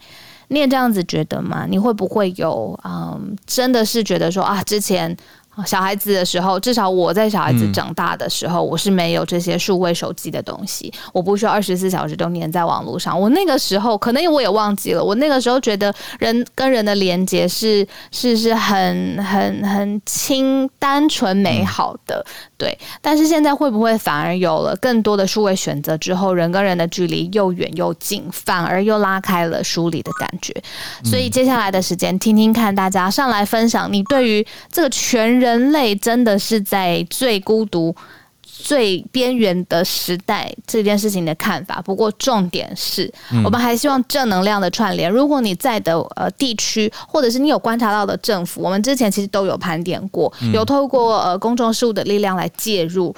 [0.49, 1.67] 你也这样子觉得吗？
[1.69, 5.17] 你会不会有嗯，真的是觉得说啊，之前。
[5.65, 13.19] 小孩子的时候，至少我在小孩子长大的时候，嗯、我是没有这些数位手机的东西，我不需要二十四小时都黏在网络上。
[13.21, 22.25] 我那个时候，可能我也忘记了，我那个时候觉得人跟人的连接是是是很很很轻、单纯、美好的，
[22.57, 22.77] 对。
[23.01, 30.55] 但是现在会不会反而有了更多的数位选择之后，人跟人的距离又远又近，反而又拉开了疏离的感觉？
[31.05, 35.35] 所以接下来的时间，听听看大家上来分享，你对于这个全。
[35.35, 37.95] 人类真的是在最孤独、
[38.43, 41.83] 最边缘的时代这件事情的看法。
[41.83, 43.13] 不过重点是，
[43.45, 45.11] 我们还希望正能量的串联。
[45.11, 53.15] 如果你在的呃地区，或者是你有观察到的政府，我们之前其实都有盘点过，有透过呃公众事务的力量来介入，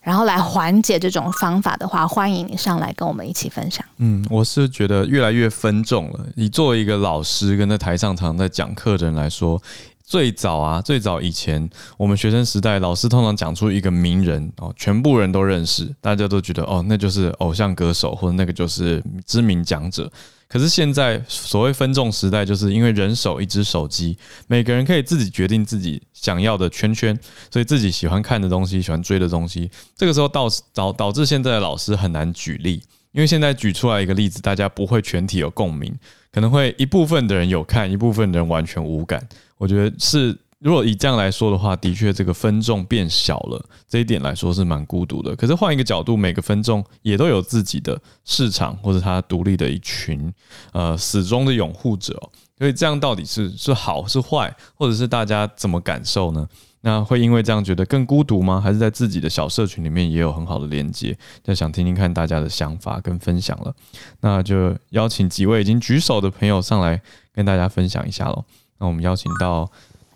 [0.00, 3.84] 然后来缓解这种方法的话，欢迎你上来跟我们一起分享。
[3.98, 6.20] 嗯，我是觉得越来越分众了。
[6.34, 9.60] 你作为一个老师，跟在台上常常在讲课的人来说。
[10.08, 11.68] 最早啊，最早以前，
[11.98, 20.10] 我们学生时代，老师通常讲出一个名人哦，全部人都认识，大家都觉得哦，那就是偶像歌手，或者那个就是知名讲者。
[20.48, 24.16] 可是现在所谓分众时代，就是因为人手一只手机，
[24.46, 27.14] 每个人可以自己决定自己想要的圈圈，
[27.50, 35.94] 所以自己喜欢看的东西、喜欢追的东西，这个时候导导导致现在的老师很难举例，因为现在举出来一个例子，大家不会全体有共鸣，
[36.32, 39.28] 可能会一部分的人有看，一部分的人完全无感。
[39.58, 45.36] 我觉得是，如果以这样来说的话，的确这个分众变小了，这一点来说是蛮孤独的。
[45.36, 50.32] 可是换一个角度，每个分众也都有自己的市场，或者他独立的一群
[50.72, 52.18] 呃死忠的拥护者。
[52.56, 56.48] 所以这样到底是是好是坏，或者是大家怎么感受呢？
[56.80, 58.60] 那会因为这样觉得更孤独吗？
[58.60, 61.16] 还是在自己的小社群里面也有很好的连接？
[61.42, 63.74] 就想听听看大家的想法跟分享了。
[64.20, 67.00] 那就邀请几位已经举手的朋友上来
[67.32, 68.44] 跟大家分享一下喽。
[68.78, 69.70] 那我们邀请到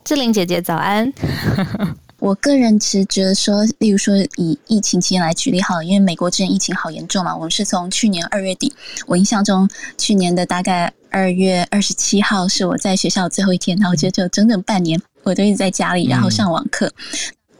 [0.04, 1.12] 志玲姐姐，早安。
[2.18, 8.72] 我个人其实觉得说，例如说以疫情期间来举例好了，因为美国之前疫情好严重嘛，我们是从去年二月底，
[9.08, 16.92] 我印象中去年的大概二月二十七号是我在学校最后一天，然后我觉得就整整半年，我都一直在家里，然后上网课，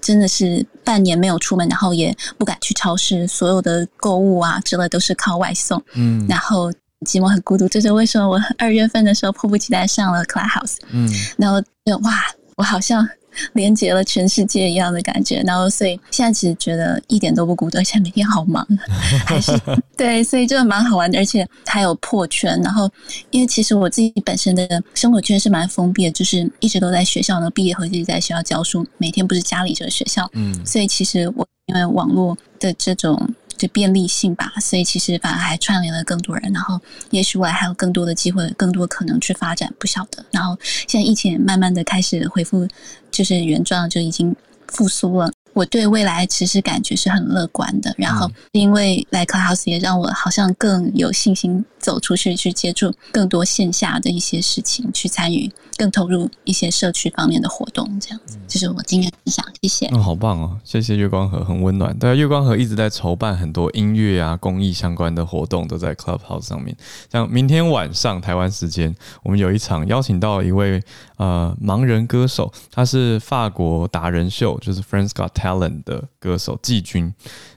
[0.00, 6.72] 真的是半年没有出门，然后也不敢去超市，所有的购物啊之类都是靠外送，嗯，然后。
[7.04, 8.28] 寂寞很孤独，这是为什么？
[8.28, 12.12] 我二月份的时候迫不及待上了 Clubhouse，嗯，然后就哇，
[12.56, 13.06] 我好像
[13.54, 15.42] 连接了全世界一样的感觉。
[15.46, 18.66] 然后，所以现在其实觉得一点都不孤独，而且每天好忙，
[19.26, 19.52] 还是
[19.96, 21.18] 对，所以就蛮好玩的。
[21.18, 22.60] 而且还有破圈。
[22.62, 22.90] 然后，
[23.30, 30.28] 因为其实我自己本身的生活圈是蛮封闭的，就是一直都在学校呢，毕业后就在学校教书，每天不是家里就是学校。
[30.34, 33.34] 嗯，所以其实我因为网络的这种。
[33.62, 40.24] 就便利性吧，所以其实反而还串联了更多人，然后也许未来还有更多的机会，更多可能去发展，不晓得。
[40.32, 42.66] 然后现在疫情也慢慢的开始恢复，
[43.12, 44.34] 就是原状就已经
[44.66, 45.30] 复苏了。
[45.52, 59.86] 我对未来其实感觉是很乐观的，然后因为来 Clubhouse 也让我好像更有信心走出去，去接触更多线下的一些事情，去参与更投入一些社区方面的活动，这样子，这是我今天分享，谢谢。
[59.88, 61.96] 嗯，好棒哦，谢谢月光河，很温暖。
[61.98, 66.76] 对啊，月光河一直在筹办很多音乐啊、公益相关的活动，都在 Clubhouse 上面。
[67.10, 70.82] 像明天晚上台湾时间，我们有一场邀请到一位
[71.16, 77.12] 呃盲人歌手，他是法国达人秀，就是 France Got Talent 的歌手季军，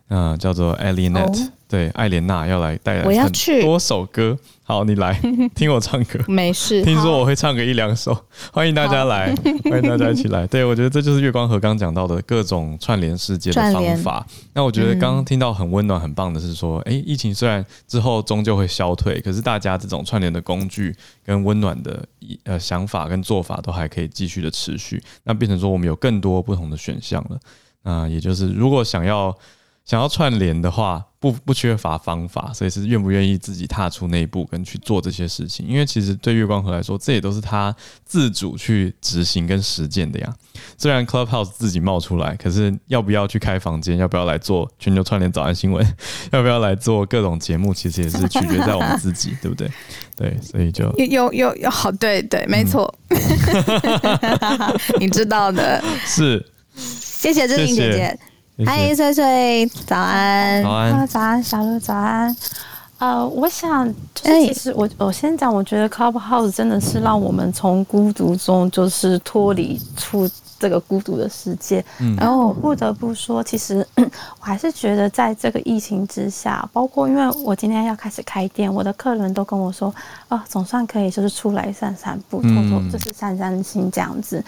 [0.07, 4.37] 嗯、呃，叫做 Alienette，、哦、对，艾莲娜要来带来很多首歌。
[4.67, 5.13] 好，你来
[5.53, 6.83] 听我唱歌， 没事。
[6.83, 8.17] 听说我会唱个一两首，
[8.51, 9.31] 欢迎大家来，
[9.69, 10.47] 欢迎大家一起来。
[10.47, 14.25] 对，我觉得这就是月光河刚讲到的各种串联世界的方法。
[14.53, 22.03] 那我觉得刚刚听到很温暖、很棒的是说，哎、嗯欸，疫情虽然之后终究会消退，可是大家这种串联的工具跟温暖的
[22.45, 24.99] 呃想法跟做法都还可以继续的持续。
[25.25, 27.37] 那变成说我们有更多不同的选项了。
[27.83, 29.37] 那也就是如果想要。
[29.85, 35.67] 想要串联的话，不不缺乏方法，所以是愿不愿意自己踏出那一步跟去做这些事情。
[35.67, 40.35] 因为其实对月光河来说，这也都是他自主去执行跟实践的呀。
[40.75, 45.95] 虽然 Clubhouse 自己冒出来，可是要不要去开房间，要不要来做全球串联早安新闻，
[46.33, 49.69] 要不要来做各种节目，其实也是取决在我们自己， 对不对？
[50.17, 53.19] 对，所以就有有有好，对对，没错，嗯、
[54.99, 56.43] 你知道的，是，
[56.75, 58.19] 谢谢志玲姐姐。
[58.63, 60.63] 嗨，翠翠，早安！
[60.63, 62.33] 早安，早安，小鹿，早安。
[62.99, 71.83] 呃，我想，就是其实我我先讲，我觉得 Clubhouse 真的是让我们从孤独中就是脱离出这个孤独的世界。
[71.99, 79.89] 嗯，然后我不得不说，其实 我还是觉得在这个疫情之下，包括因为我今天要开始开店，我的客人都跟我说，
[80.29, 84.41] 啊、呃，总算可以就是出来散散步，透透就是散散心这样子。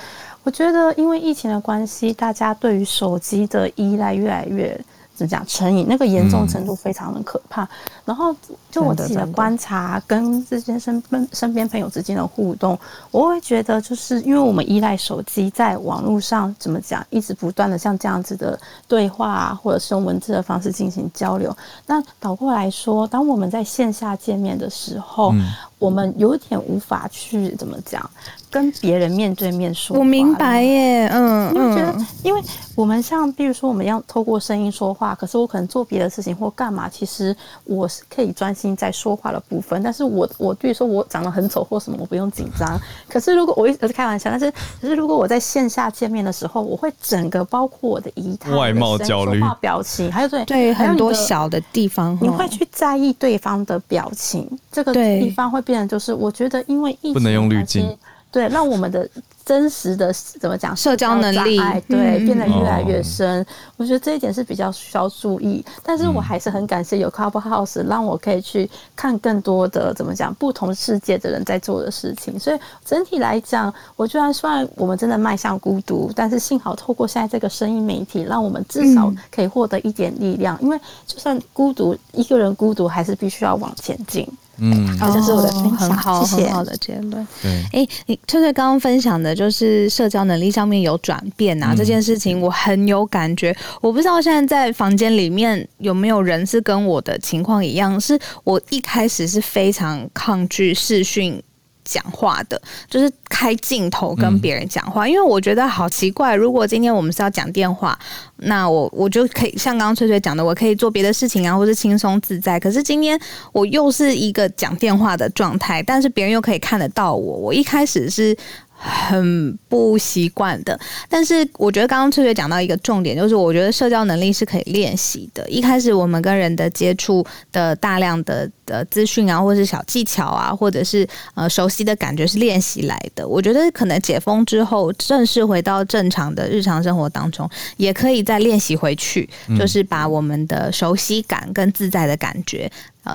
[0.47, 4.79] 我觉得，因为疫情的关系，大家对于手机的依赖越来越。
[5.13, 7.63] 怎么讲成瘾，那个严重程度非常的可怕。
[7.63, 7.69] 嗯、
[8.05, 8.31] 然后
[8.69, 12.77] 就我自己的观察，跟这些身边身边朋友之间的互动，
[13.09, 21.51] 我会觉得，就是因为我们依赖手机，在网络上怎么讲，一直不断的像这样子的对话、啊，或者是用文字的方式进行交流。
[21.87, 28.09] 那倒过来说，当我们在线下见面的时候，嗯、我们有点无法去怎么讲。
[28.49, 32.41] 跟别人面对面说，我明白耶，嗯，因为觉得，因为
[32.75, 37.35] 我们像，比如说，我们要透过声音说话，可是我可能做别的事情或干嘛，其实
[37.65, 39.83] 我是可以专心在说话的部分。
[39.83, 42.79] 但是我，我比如说我长得很丑或什么，我不用紧张。
[43.09, 44.49] 可是如果我一直是开玩笑，但是
[44.81, 57.95] 可是如果我在线下见面的时候，我会整个包括我的仪态、外貌焦虑、说话表情，还有对对很多小的地方，你会去在意对方的表情，这个地方会变成就是，我觉得因为疫情不能用滤镜。
[58.29, 59.09] 对，让我们的
[59.45, 63.43] 真实的怎么讲社交能力对变得越来越深。
[63.77, 65.63] 我觉得这一点是比较需要注意。
[65.81, 72.37] 但是我还是很感谢有 Clubhouse，让我可以去看更多的怎么讲不同世界的人在做的事情。
[72.37, 80.61] 所以整体来讲，我觉得虽然我们真的迈向孤独，但是幸好透过现在这个声音媒体，让我们至少可以获得一点力量。
[80.61, 80.77] 因为
[81.07, 84.27] 就算孤独，一个人孤独还是必须要往前进。
[84.59, 86.45] 嗯，好这是我的分享，很好，谢谢。
[86.45, 87.27] 很好的结论。
[87.41, 93.55] 对，哎、欸，你翠翠刚刚分享的就是社交能力上面有转变啊，嗯、这件事情我很有感觉。
[93.81, 101.41] 我不知道现在在房间里面有没有人是跟我的情况一样，是我一开始是非常抗拒视讯。
[101.87, 106.35] 讲话的，就是开镜头跟别人讲话，嗯、因为我觉得好奇怪。
[106.35, 107.97] 如果今天我们是要讲电话，
[108.35, 112.59] 那我我就可以像刚刚翠翠讲的，我可以做别的事情啊，或是轻松自在。
[112.59, 113.19] 可是今天
[113.53, 117.37] 我又是一个讲电话的状态，但是别人又可以看得到我。
[117.37, 118.35] 我一开始是
[118.77, 125.47] 很不习惯的，但是我觉得刚刚翠翠讲到一个重点，就是我觉得社交能力是可以练习的。
[125.49, 128.49] 一开始我们跟人的接触的大量的。
[128.67, 133.25] 的资讯啊，或者是小技巧啊，或者是呃熟悉的感觉是练习来的。
[133.25, 142.69] 我觉得可能解封之后，正式回到正常的日常生活当中，也可以再练习回去，就是把我们的熟悉感跟自在的感觉。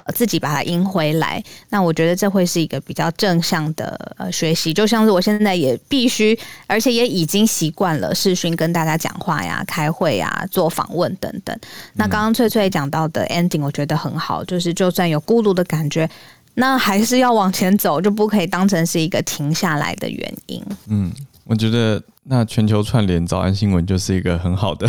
[0.07, 11.57] 呃，自己把它赢回来，那我觉得这会是一个比较正向的呃学习，就像是我现在也必须，而且也已经习惯了视讯跟大家讲话呀、开会呀、做访问等等。
[11.95, 16.09] 那刚刚翠翠讲到的 ending，我觉得很好，就是就算有孤独的感觉，
[16.55, 20.65] 那还是要往前走，就不可以当成是一个停下来的原因。
[20.87, 21.13] 嗯，
[21.45, 22.03] 我觉得。
[22.25, 24.89] 那全球串联早安新闻就是一个很好的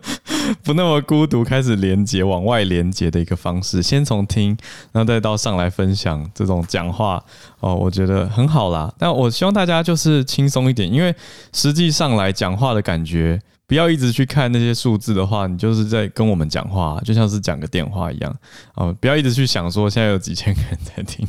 [0.62, 3.82] 不那么孤独，开始连接往外连接的一个方式。
[3.82, 4.54] 先从听，
[4.92, 7.24] 然后再到上来分享这种讲话
[7.60, 8.92] 哦，我觉得很好啦。
[8.98, 11.14] 但我希望大家就是轻松一点，因为
[11.54, 18.36] 实际上来讲话的感觉，不要一直去看那些数字的话，你就是在跟我们讲话，就像是讲个电话一样
[18.74, 18.94] 哦。
[19.00, 21.26] 不要一直去想说现在有几千个人在听。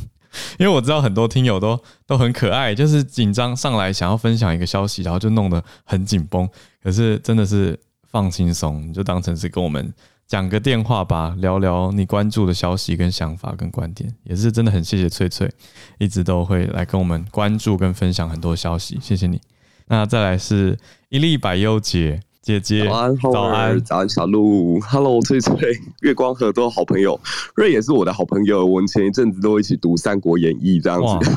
[0.58, 6.48] 因为我知道很多听友都都很可爱，就是紧张上来想要分享一个消息，然后就弄得很紧绷。
[6.82, 7.78] 可是真的是
[8.10, 9.92] 放轻松，你就当成是跟我们
[10.26, 15.50] 讲个电话吧，聊聊你关注的消息跟想法跟观点，也是真的很谢谢翠翠，
[15.98, 19.40] 一直都会来跟我们关注跟分享很多消息，谢谢你。
[19.86, 22.20] 那再来是一粒百优解。
[22.48, 27.20] 姐姐，早安，早安，早安，小鹿，Hello，翠翠，月光河都好朋友，
[27.54, 31.30] 瑞也是我的好朋友，我们前一阵子都一起读《三国演义》这样子。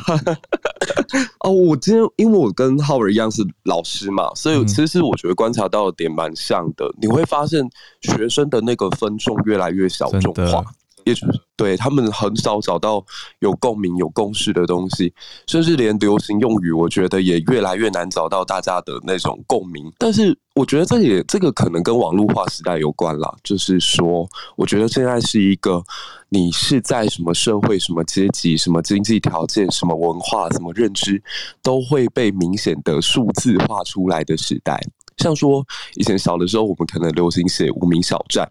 [1.43, 7.61] 哦，我今天因为我跟浩尔一样是老师嘛，所以其实我觉得观察到的点蛮像的，你会发现
[7.99, 10.63] 学生的那个分众越来越小众化。
[11.05, 13.03] 也就是对他们很少找到
[13.39, 15.13] 有共鸣、有共识的东西，
[15.47, 19.91] 甚至连流行用语，我觉得也越来越难找到大家的那种共鸣。
[19.97, 23.33] 但是，我觉得这也这个可能跟网络化时代有关啦。
[23.43, 25.83] 就是说，我觉得现在是一个
[26.29, 31.21] 你是在什么社会、什么阶级、什么经济条件、什么文化、什么认知，
[31.61, 34.81] 都会被明显的数字化出来的时代。
[35.21, 35.63] 像说
[35.95, 38.49] 以前小的时候，我们可能流行写无名小站，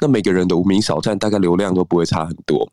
[0.00, 2.70] 那每个人的无名小站大概流量都不会差很多。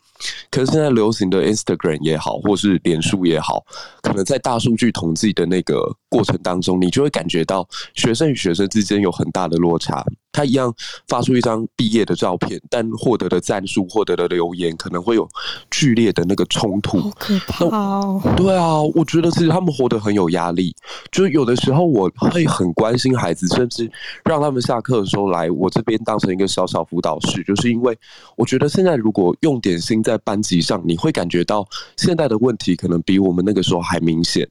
[0.52, 3.64] 可是现在流行的 Instagram 也好，或是脸书也好，
[4.02, 10.06] 可能在大数据统计的那个过程当中，你就会感觉到学生与学生之间有很大的落差。
[10.32, 10.74] 他一样
[11.08, 15.28] 发出一张毕业的照片，但获得的赞数、获得的留言可能会有
[15.72, 17.00] 剧烈的那个冲突。
[17.00, 18.22] 好可怕哦！
[18.36, 20.76] 对啊，我觉得其实他们活得很有压力。
[21.12, 23.90] 就是有的时候我会很关心孩子，甚至
[24.24, 27.98] 让他们下课的时候来我这边当成一个小小辅导室，就是因为
[28.36, 34.48] 我觉得现在如果用点心在班级上，你会感觉到现在的问题可能比我们那个时候还明显。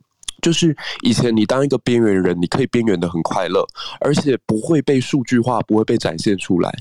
[0.47, 0.73] 就是
[1.03, 3.67] 以前你当一个边缘人，你可以边缘的很快乐，
[3.99, 6.73] 而且不会被数据化，不会被展现出来。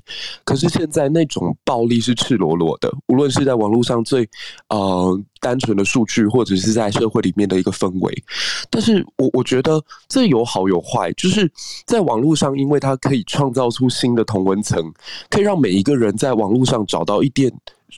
[0.43, 4.29] 可是现在那种暴力是赤裸裸的，无论是在网络上最
[4.69, 8.23] 呃单纯的数据，或者是在社会里面的一个氛围。
[8.69, 11.51] 但是我我觉得这有好有坏，就是
[11.87, 14.79] 在网络上，因为它可以创造出新的同文层，
[15.27, 17.51] 可以让每一个人在网络上找到一点。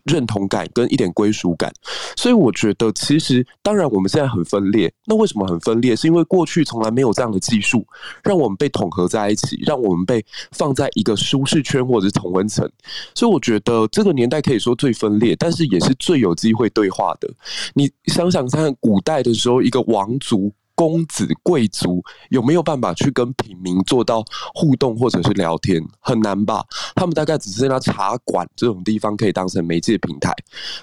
[0.05, 1.71] 认同感跟一点归属感，
[2.15, 5.95] 所以我觉得其实当然我们现在很分裂，那为什么很分裂？
[5.95, 7.85] 是因为过去从来没有这样的技术，
[8.23, 12.69] 让我们被统合在一起，让我们被放在一个舒适圈或者是同温层。
[13.15, 17.29] 所以我觉得这个年代可以说最分裂，但是也是最有机会对话的。
[17.73, 20.51] 你想想看，古代的时候，一个王族。
[20.77, 24.23] 公子贵族有没有办法去跟平民做到
[24.53, 25.83] 互动或者是聊天？
[25.99, 26.63] 很难吧？
[26.93, 30.31] 他们大概只剩下茶馆这种地方可以当成媒介平台。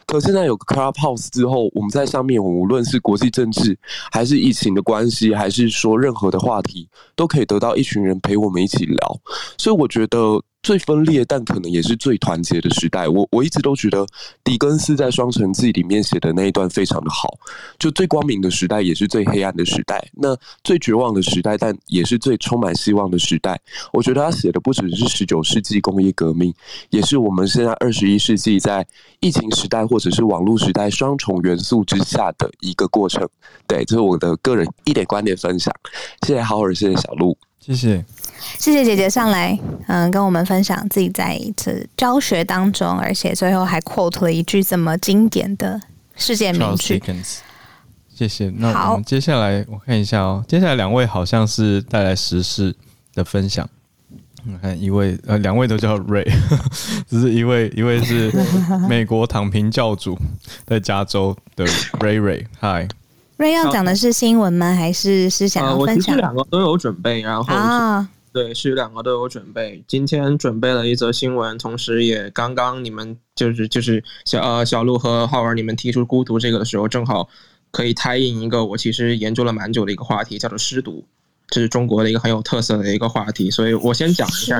[0.04, 3.78] 可现在有个 Clubhouse 之后，我们在上面，无论是国际政治，
[4.10, 9.20] 还是疫情的关系，还是说任何的话题，都可以得到一群人陪我们一起聊。
[9.56, 10.42] 所以我觉得。
[10.64, 13.06] 最分裂，但可能也是最团结的时代。
[13.06, 14.04] 我我一直都觉得，
[14.42, 17.38] 狄更斯在《双城记》里面写的那一段非常的好。
[17.78, 20.34] 就最光明的时代，也是最黑暗的时代；那
[20.64, 23.60] 最绝望的时代，但也是最充满希望的时代。
[23.92, 26.52] 我觉得他写的不只是十九世纪工业革命，
[26.88, 28.84] 也是我们现在二十一世纪在
[29.20, 33.28] 疫情时代或者是网络时代双重元素之下的一个过程。
[33.66, 35.74] 对，这是我的个人一点观点分享。
[36.26, 37.36] 谢谢浩尔，谢谢小鹿。
[37.60, 38.04] 谢谢，
[38.58, 45.80] 谢谢姐姐上来，嗯，跟我们分享自己在一次教学当中，而且最后还 quote 了一句这么经典的
[46.16, 47.02] 世界名句。
[48.14, 48.48] 谢谢。
[48.56, 52.74] 那我们接下来我看一下哦，接下来两位好像是带来时事
[53.12, 53.68] 的分享。
[54.46, 56.30] 我看一位呃，两位都叫 Ray，
[57.08, 58.30] 只是一位一位是
[58.88, 60.18] 美国躺平教主，
[60.66, 61.66] 在加州的
[61.98, 62.44] Ray Ray。
[62.60, 62.88] Hi。
[63.36, 64.72] Ray 要讲的是新闻吗？
[64.74, 65.86] 还是是想要分享？
[65.86, 69.84] 呃、我其实两个都有准备，然后啊，对，是两个都有准备。
[69.86, 77.28] 今天准备了一则新闻，同时也刚刚你们就是就是小呃小鹿和浩文你们提出孤独这个的时候，正好
[77.70, 81.04] 可以 tie in 一个我其实研究了蛮久的一个话题，叫做失独。
[81.46, 84.58] 这是中国的一个很有特色的一个话题，所以我先讲一下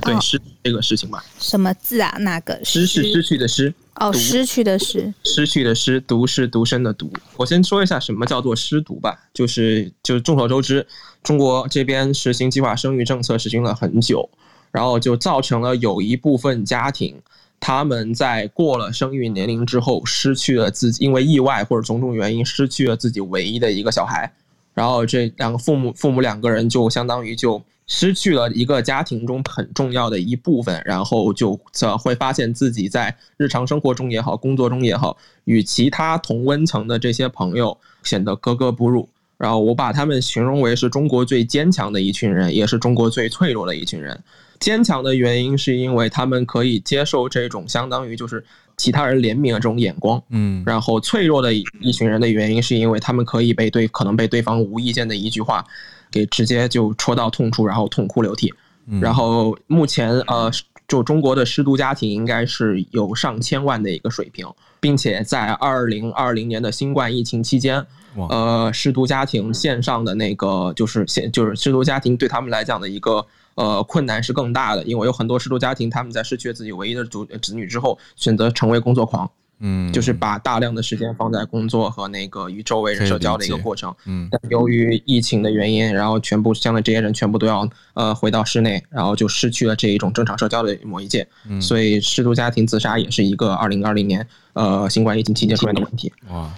[0.00, 1.22] 对失、哦、这个事情吧。
[1.38, 2.16] 什么字啊？
[2.20, 7.12] 那个失是失去的失哦，失去的失，失去的失，独是独身的独。
[7.36, 10.86] 我先说一下什么叫做失独吧，就是就是众所周知，
[11.22, 14.28] 中国这边实行计划生育政策实行了很久，
[14.70, 17.20] 然后就造成了有一部分家庭
[17.60, 24.32] 他们在过了生育年龄之后，失去了自己，因为意外或者种种原因失去了自己唯一的一个小孩。
[24.74, 31.58] 然后这两个父母，父母两个人就相当于就失去了一个家庭中很重要的一部分，然后就
[31.98, 39.08] 会发现自己在日常生活中也好，工作中也好，与其他同温层的这些朋友显得格格不入。
[39.36, 44.22] 然后我把他们形容为是中国最坚强的一群人，也是中国最脆弱的一群人。
[44.60, 48.44] 坚强的原因是因为他们可以接受这种相当于就是。
[48.78, 55.66] 其他人怜悯的这种眼光，嗯，然后脆弱的一群人的原因，是因为他们可以被对可能被对方无意间的一句话，
[56.10, 58.52] 给直接就戳到痛处，然后痛哭流涕。
[59.00, 60.50] 然后目前呃，
[60.86, 64.46] 就中国的失独家庭应该是有上千万的一个水平，
[64.80, 67.84] 并且在二零二零年的新冠疫情期间，
[68.30, 73.26] 呃，失独家庭线上的那个就是线就是失独家庭对他们来讲的一个。
[73.58, 79.28] 呃，困难是更大的，因为有很多失独家庭，他们在失去了自己唯一的主子女之后，选择成为工作狂，
[79.60, 96.50] 嗯，就是把大量的时间放在工作和那个与周围人社交的一个过程，嗯，但由于疫情的原因，然后全部相当于这些人全部都要呃回到室内，然后就失去了这一种正常社交的某一届，嗯，所以失独家庭自杀也是一个二零二零年呃新冠疫情期间出现的问题，哇。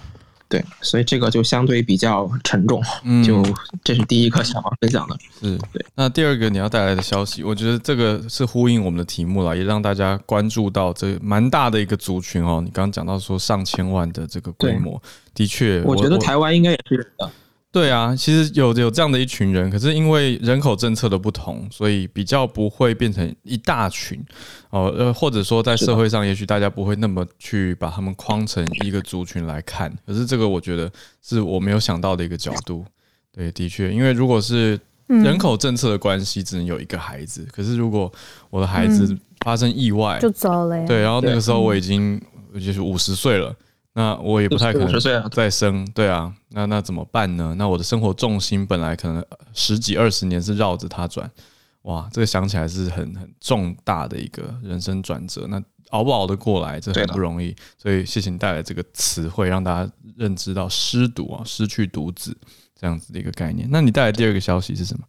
[0.51, 3.41] 对，所以这个就相对比较沉重，嗯， 就
[3.85, 5.17] 这是第一个想要分享的。
[5.39, 5.85] 是，对。
[5.95, 12.61] 那第二个你要带来的消息，我觉得这个是呼应我们的题目了，也让大家关注到这蛮大的一个族群哦。
[12.61, 15.01] 你刚刚讲到说上千万的这个规模，
[15.33, 17.31] 的确，我觉得台湾应该也是的。
[17.71, 24.21] 对啊，其实有有这样的一群人，可是因为人口政策的不同，所以比较不会变成一大群
[24.71, 29.89] 哦，呃，或者说在社会上，也许大家不会那么去把他们框成一个族群来看。
[30.05, 30.91] 可是这个我觉得
[31.21, 32.83] 是我没有想到的一个角度。
[33.31, 37.47] 对，的确，因为如果是人口政策的关系，只能有一个孩子。
[37.53, 38.11] 可是如果
[38.49, 40.85] 我的孩子发生意外，就走了呀。
[40.85, 42.21] 对，然后那个时候我已经
[42.55, 43.55] 就是五十岁了。
[43.93, 47.53] 那我也不太可能再生，对啊，那那怎么办呢？
[47.57, 51.29] 那我的生活重心本来可能十几二十年是绕着他转，
[51.81, 55.45] 哇，这个想起来是很很重大的一个人生转折。
[55.49, 57.53] 那熬不熬得过来，这很不容易。
[57.77, 62.37] 所以谢谢你带来这个词汇，让大家认知到失独啊，失去独子
[62.79, 63.67] 这样子的一个概念。
[63.69, 65.03] 那你带来第二个消息是什么？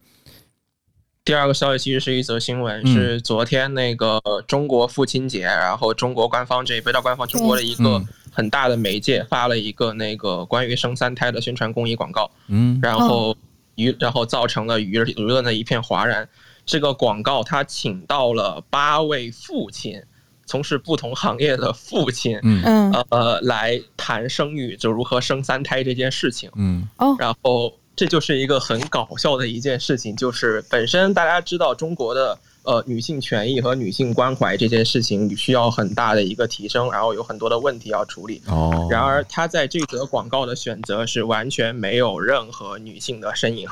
[1.25, 8.03] 第二个消息其实是一则新闻，是昨天那个中国父亲节，然后中国官方这北大官方中国的一个。
[8.35, 13.37] 很大的媒介发了一个那个关于生三胎的宣传公益广告，嗯，然后
[13.77, 16.27] 舆然后造成了舆舆论的一片哗然。
[16.65, 20.03] 这个广告他请到了八位父亲，
[20.47, 26.89] 从事不同行业的父亲，嗯呃来谈生育，就如何生三胎这件事情，嗯。
[26.97, 32.39] 哦，然后这就是一个很搞笑的一件事情，就是本身大家知道中国的。
[32.65, 38.41] 呃，女性权益和女性关怀这件事情需要很大的一个提升，然后有很多的问题要处理。
[38.47, 38.87] 哦。
[38.89, 43.69] 然而，他在这则广告的选择是完全没有任何女性的身影，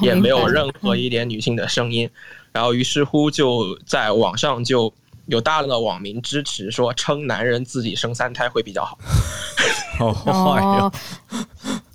[0.00, 2.08] 也没有任何一点女性的声音。
[2.50, 4.90] 然后，于是乎就在网上就
[5.26, 8.98] 有大量的网民支持说，称男人自己生三胎会比较好。
[10.00, 10.92] 好坏哟！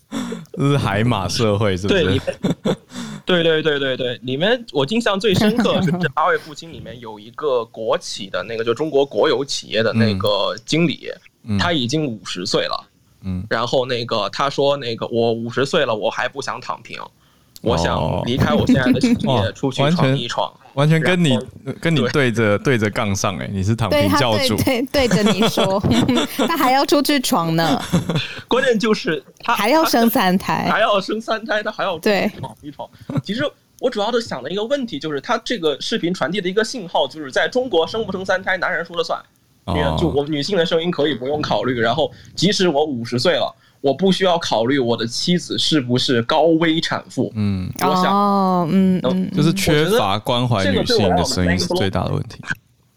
[0.54, 2.22] 这是海马社会，是不是？
[3.26, 11.12] 对对对对对，里面我印象最深刻是这八位父亲里面有一个国企的那个，就中国国有企业的那个经理，
[11.60, 12.88] 他已经五十岁了，
[13.22, 17.00] 嗯，然后那个他说那个我五十岁了，我还不想躺平，
[17.62, 21.38] 我想离开我现在的职业， 出去闯一闯，完全跟你
[21.82, 25.82] 跟你对着对着杠上哎，你是躺平教主，对对着你说，
[26.48, 27.82] 他还要出去闯呢，
[28.48, 32.90] 关键就是他还要生三胎，还要生三胎，他还要对闯一闯。
[33.24, 33.44] 其实
[33.80, 39.22] 我主要的想的一个问题就是，他这个视频传递的一个信号，就是在中国生不生三胎，男人说了算，
[39.98, 41.80] 就我女性的声音可以不用考虑。
[41.80, 47.32] 然后，即使我五十岁了，我不需要考虑我的妻子是不是高危产妇。
[47.36, 52.40] 嗯，我想，嗯，就是缺乏关怀女性的声音是最大的问题。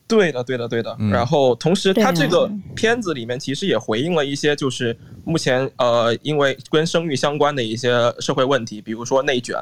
[0.09, 0.97] 对的，对的，对的。
[1.11, 9.57] 然后，同时，他这个片子里面其实也回应了一些，就是目前呃，因为跟生育相关的一些社会问题，比如说内卷。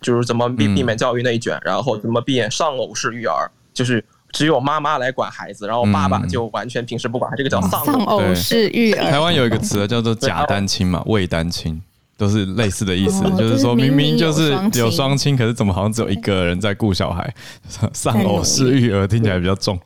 [0.00, 4.00] 就是怎么避避免教育内卷，嗯、然后怎么避免丧偶式育儿，就是
[4.32, 9.10] 只有妈妈来管孩子，然后爸爸就完全平时不管，这个叫丧偶式育儿。
[9.10, 11.80] 台湾有一个词叫做假单亲嘛，伪单亲。
[12.16, 17.32] 都是类似的意思，哦、就是说明明就是有双亲，可是怎么好像只有一个人在顾小孩，
[17.94, 19.78] 丧偶式育儿听起来比较重。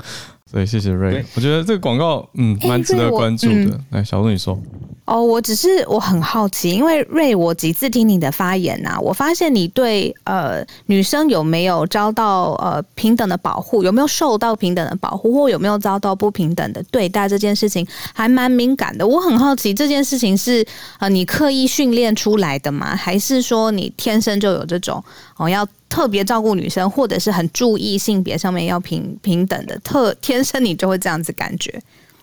[0.53, 3.71] 所以谢谢瑞，我觉得这个广告嗯蛮值得关注的。
[3.89, 4.61] 来、嗯，小鹿你说。
[5.07, 19.05] 哦，我只是我很好奇，因为瑞，我几次听你的发言呐、啊，我发现你对呃女生有没有遭到呃平等的保护，有没有受到平等的保护，或有没有遭到不平等的对待这件事情，还蛮敏感的。
[19.05, 20.65] 我很好奇这件事情是
[20.99, 22.95] 呃你刻意训练出来的吗？
[22.95, 25.03] 还是说你天生就有这种
[25.37, 31.79] 哦要特别照顾女生，或者是很注意性别上面要平平等的特天生你就会这样子感觉？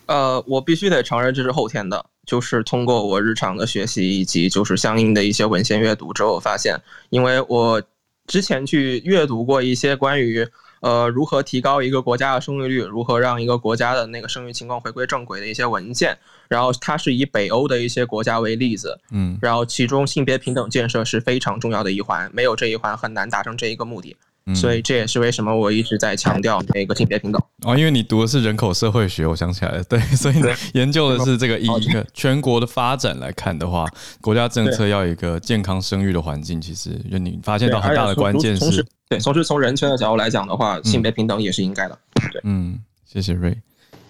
[0.06, 2.04] 呃，我必须得承认这是后天的。
[2.26, 6.76] 就是通过我日常的学习以及就是相应的一些文献阅读之后，发现，
[7.10, 7.80] 因为我
[8.26, 10.46] 之前去阅读过一些关于
[10.80, 16.16] 呃如何提高一个国家的生育率，如何让一个国家的那个生育情况回归正轨的一些文件，
[16.48, 24.16] 然后它是以北欧的一些国家为例子，嗯，然后其中性别平等建设是非常重要的一环，没有这一环很难达成这一个目的。
[24.54, 33.86] 所以这也是为什么我一直在强调那个性别平等哦，因为你读的是人口社会学，我想起来了，对， 所以你研究的是这个以一个全国的发展来看的话，
[34.20, 41.98] 国家政策要有一个健康生育的环境，其实就你发现到很大的关键是，对，从是从人权的角度来讲的话，性别平等也是应该的，
[42.32, 43.52] 对，嗯，谢谢瑞。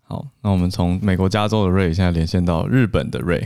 [0.06, 3.42] 好，那我们从美国加州的瑞现在连线到日本的瑞，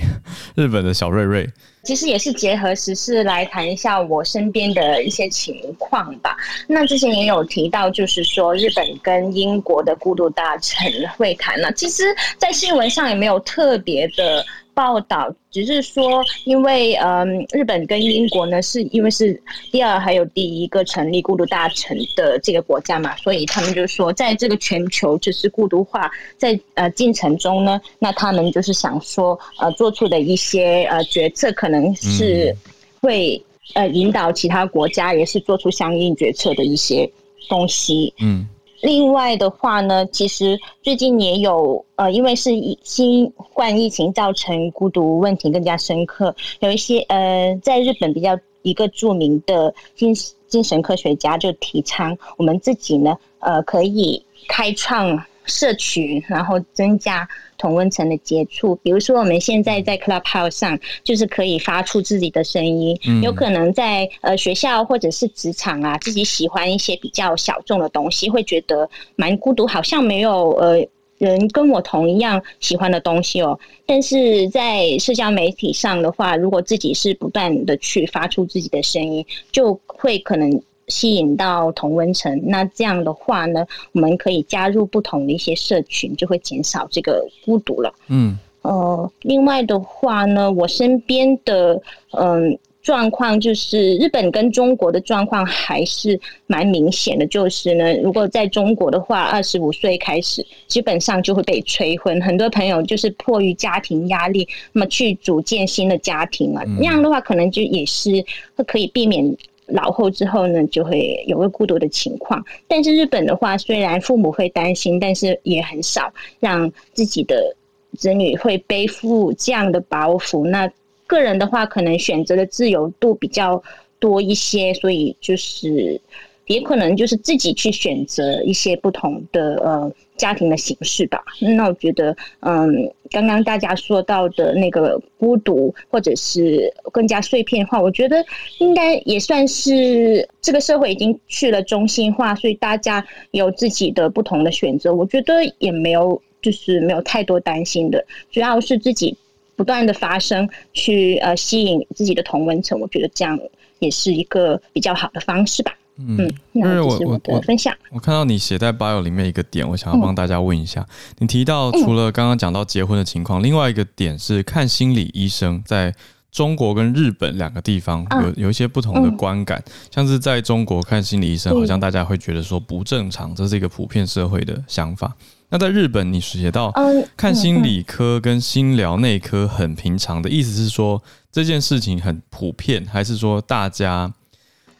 [0.56, 1.48] 日本的小瑞瑞，
[1.84, 6.36] 其实也是结合时事来谈一下我身边的一些情况吧。
[6.66, 10.84] 那之前也有提到，就是说日本跟英国的孤独大臣
[11.16, 12.02] 会谈了，其实，
[12.36, 14.44] 在新闻上也没有特别的。
[14.74, 32.54] 报道只是说，因为嗯，日本跟英国呢，是因为是第二还有第一个成立孤独大臣的这个国家嘛，所以他们就说，在这个全球就是孤独化在呃进程中呢，那他们就是想说呃做出的一些呃决策，可能是
[33.00, 33.40] 会
[33.74, 37.08] 呃引导其他国家也是做出相应决策的一些
[37.48, 38.12] 东西。
[38.18, 38.48] 嗯。
[38.84, 42.50] 另外的话呢，其实最近也有呃，因为是
[42.82, 50.14] 新冠疫情造成孤独问题更加深刻，有一些呃，在日本比较一个著名的精
[50.48, 57.28] 精神科学家就提倡我们自己呢，呃，可以开创社群，然后增加。
[57.56, 62.98] 同温层的接触，比如说我们现在在 Clubhouse 上，就是可以发出自己的声音。
[63.06, 70.84] 嗯、有可能在呃学校或者是职场啊，自己喜欢一些比较小众的东西，会觉得蛮孤独，好像没有呃
[71.16, 73.58] 人跟我同一样喜欢的东西哦。
[73.86, 80.60] 但是在社交媒体上的话，如果自己是不断的去发出自己的声音，就会可能。
[80.88, 87.92] 吸引到同温层，那这样的话呢，我们可以加入不同的一些社群，就会减少这个孤独了。
[88.08, 91.80] 嗯，呃，另外的话呢，我身边的
[92.10, 97.26] 嗯状况就是，日本跟中国的状况还是蛮明显的。
[97.26, 102.20] 就是呢，如果在中国的话，二十五岁开始，基本上就会被催婚。
[102.20, 106.62] 很多朋友就是迫于家庭压力，那么去组建新的家庭了。
[106.78, 108.22] 那样的话，可能就也是
[108.54, 109.34] 会可以避免。
[109.66, 112.44] 老后之后呢，就会有个孤独的情况。
[112.68, 117.56] 但是日本的话，虽然父母会担心，但是也很少让自己的
[117.96, 120.46] 子女会背负这样的包袱。
[120.46, 120.70] 那
[121.06, 123.62] 个人的话，可能选择的自由度比较
[123.98, 126.00] 多一些，所以就是。
[126.46, 131.22] 也可能就是自己去选择一些不同的呃家庭的形式吧。
[131.40, 138.24] 那我觉得，嗯，刚刚大家说到的那个孤独，或者是更加碎片化，我觉得
[138.58, 144.94] 应该也算是这个社会已经去了中心化，所以大家有自己的不同的选择。
[144.94, 149.16] 我觉得也没有，就是没有太多担心的，主要是自己
[149.56, 152.78] 不断的发声，去呃吸引自己的同温层。
[152.80, 153.38] 我觉得这样
[153.80, 155.76] 也是一个比较好的方式吧。
[155.96, 156.16] 嗯，
[156.52, 160.84] 就是我我我分享，我看到你写在 bio 里面一个点，我想要帮大家问一下。
[161.18, 165.94] 你提到除了刚刚讲到结婚的情况，另外一个点是看心理医生，在
[166.32, 169.62] 中国跟日本两个地方有有一些不同的观感。
[169.92, 175.14] 像是在中国看心理医生，好像大家会觉得说不正常，这是一个普遍社会的想法。
[175.50, 176.72] 那在日本，你写到
[177.16, 184.12] 看心理科跟心疗内科很平常的意思是说这件事情很普遍，还是说大家？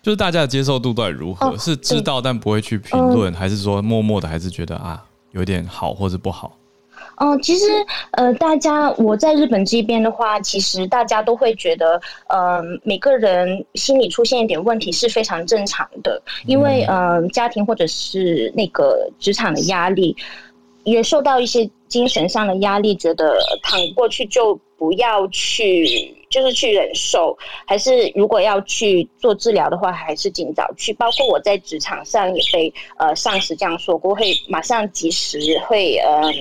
[0.05, 1.57] 就是大家的接受度到底如何？
[1.57, 5.03] 是知道但不会去评论，还是说默默的还是觉得啊
[5.33, 6.53] 有点好或者不好？
[7.17, 7.65] 嗯，其实
[8.11, 11.99] 呃，大家我在日本这边的话，其实大家都会觉得，
[12.29, 20.15] 呃，每个人心里出现一点问题是非常正常的，因为呃，家庭或者是那个职场的压力，
[20.83, 30.93] 也受到一些精神上的压力，觉得躺过去就不要去，就是去忍受，还是如果要去做治疗的话，还是尽早去。
[30.95, 36.33] 包括我在职场上也被呃上司这样说过，会马上及时会呃。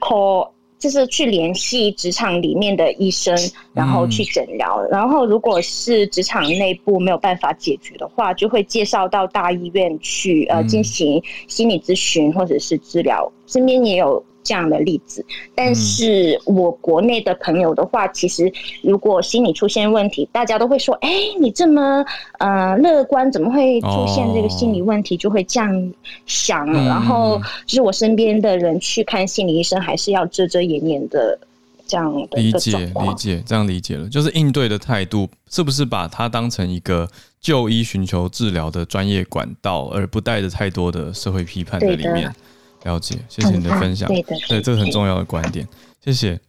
[0.00, 0.48] call
[0.78, 3.36] 就是去联系职场里面的医生，
[3.74, 4.82] 然后去诊疗。
[4.90, 13.30] 然后如果是职场内部没有办法解决的话，就会介绍到大医院去呃进行心理咨询或者是治疗。
[13.46, 14.24] 身边也有。
[14.42, 15.24] 这样的例子，
[15.54, 18.50] 但是我国内的朋友的话，其实
[18.82, 22.04] 如果心理出现问题，大家都会说：“哎，你这么
[22.38, 25.92] 呃乐观，怎么会出现这个心理问题？”就会这样
[26.26, 26.66] 想。
[26.72, 31.38] 然后，就是我身边的人去看心理医生，还是要遮遮掩掩的
[31.86, 37.08] 这样的理解理解，这样理解了，就是应对的态度是不是把它当成一个
[37.40, 42.32] 就医寻求治疗的专业管道，而不带着太多的社会批判在里面。
[42.84, 44.08] 了解，谢谢你的分享。
[44.08, 45.66] 对的，对，这是很重要的观点，
[46.04, 46.40] 谢谢。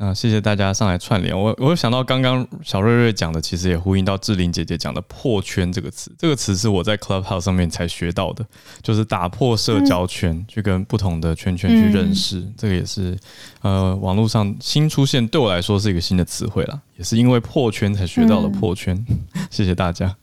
[0.00, 1.36] 那，谢谢大家上来串联。
[1.36, 6.14] 我我想到刚刚小瑞瑞讲的，其实也呼应到志玲姐姐讲的“破圈”这个词。
[6.16, 8.46] 这个词是我在 Clubhouse 上面才学到的，
[8.80, 12.38] 就是打破社交圈，嗯、去跟不同的圈圈去认识。
[12.38, 13.18] 嗯、这个也是
[13.62, 18.94] 呃网络上新出现，对我来说是一个新的词汇啦，也是因为破圈才学到了破圈。
[19.08, 20.14] 嗯、谢谢大家。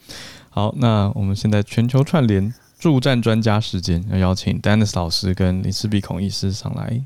[0.51, 2.53] 好，那我们现在全球串联。
[2.85, 7.01] 助战专家时间，要邀请 Dennis 老师跟林世碧孔医师上来。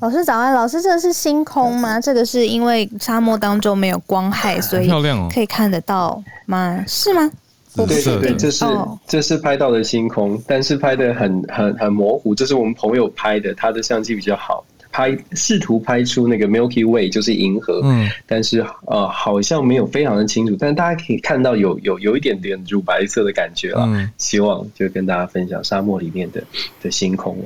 [0.00, 1.98] 老师早安，老师，这个是星空吗？
[1.98, 6.84] 这个是因为沙漠当中没有光害，所以漂亮哦，可以看得到吗？
[6.86, 7.30] 是吗？
[7.74, 8.66] 对对对，这是
[9.06, 12.34] 这是拍到的星空，但是拍的很很很模糊。
[12.34, 14.62] 这是我们朋友拍的，他的相机比较好。
[14.92, 23.84] 拍试图拍出那个 Milky Way 就是银河，嗯，但是呃好像没有非常的清楚，但是大家可以看到有有有一点点乳白色的感觉了。
[23.86, 26.42] 嗯，希望就跟大家分享沙漠里面的
[26.82, 27.36] 的星空。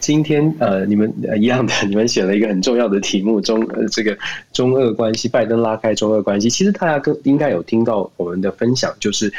[0.00, 4.16] 今天呃你们一样的， 你们选了一个很重要的题目，中呃这个
[4.52, 6.50] 中俄关系，拜登拉开中俄关系。
[6.50, 9.32] 其实大家更应该有听到我们的分享，就是。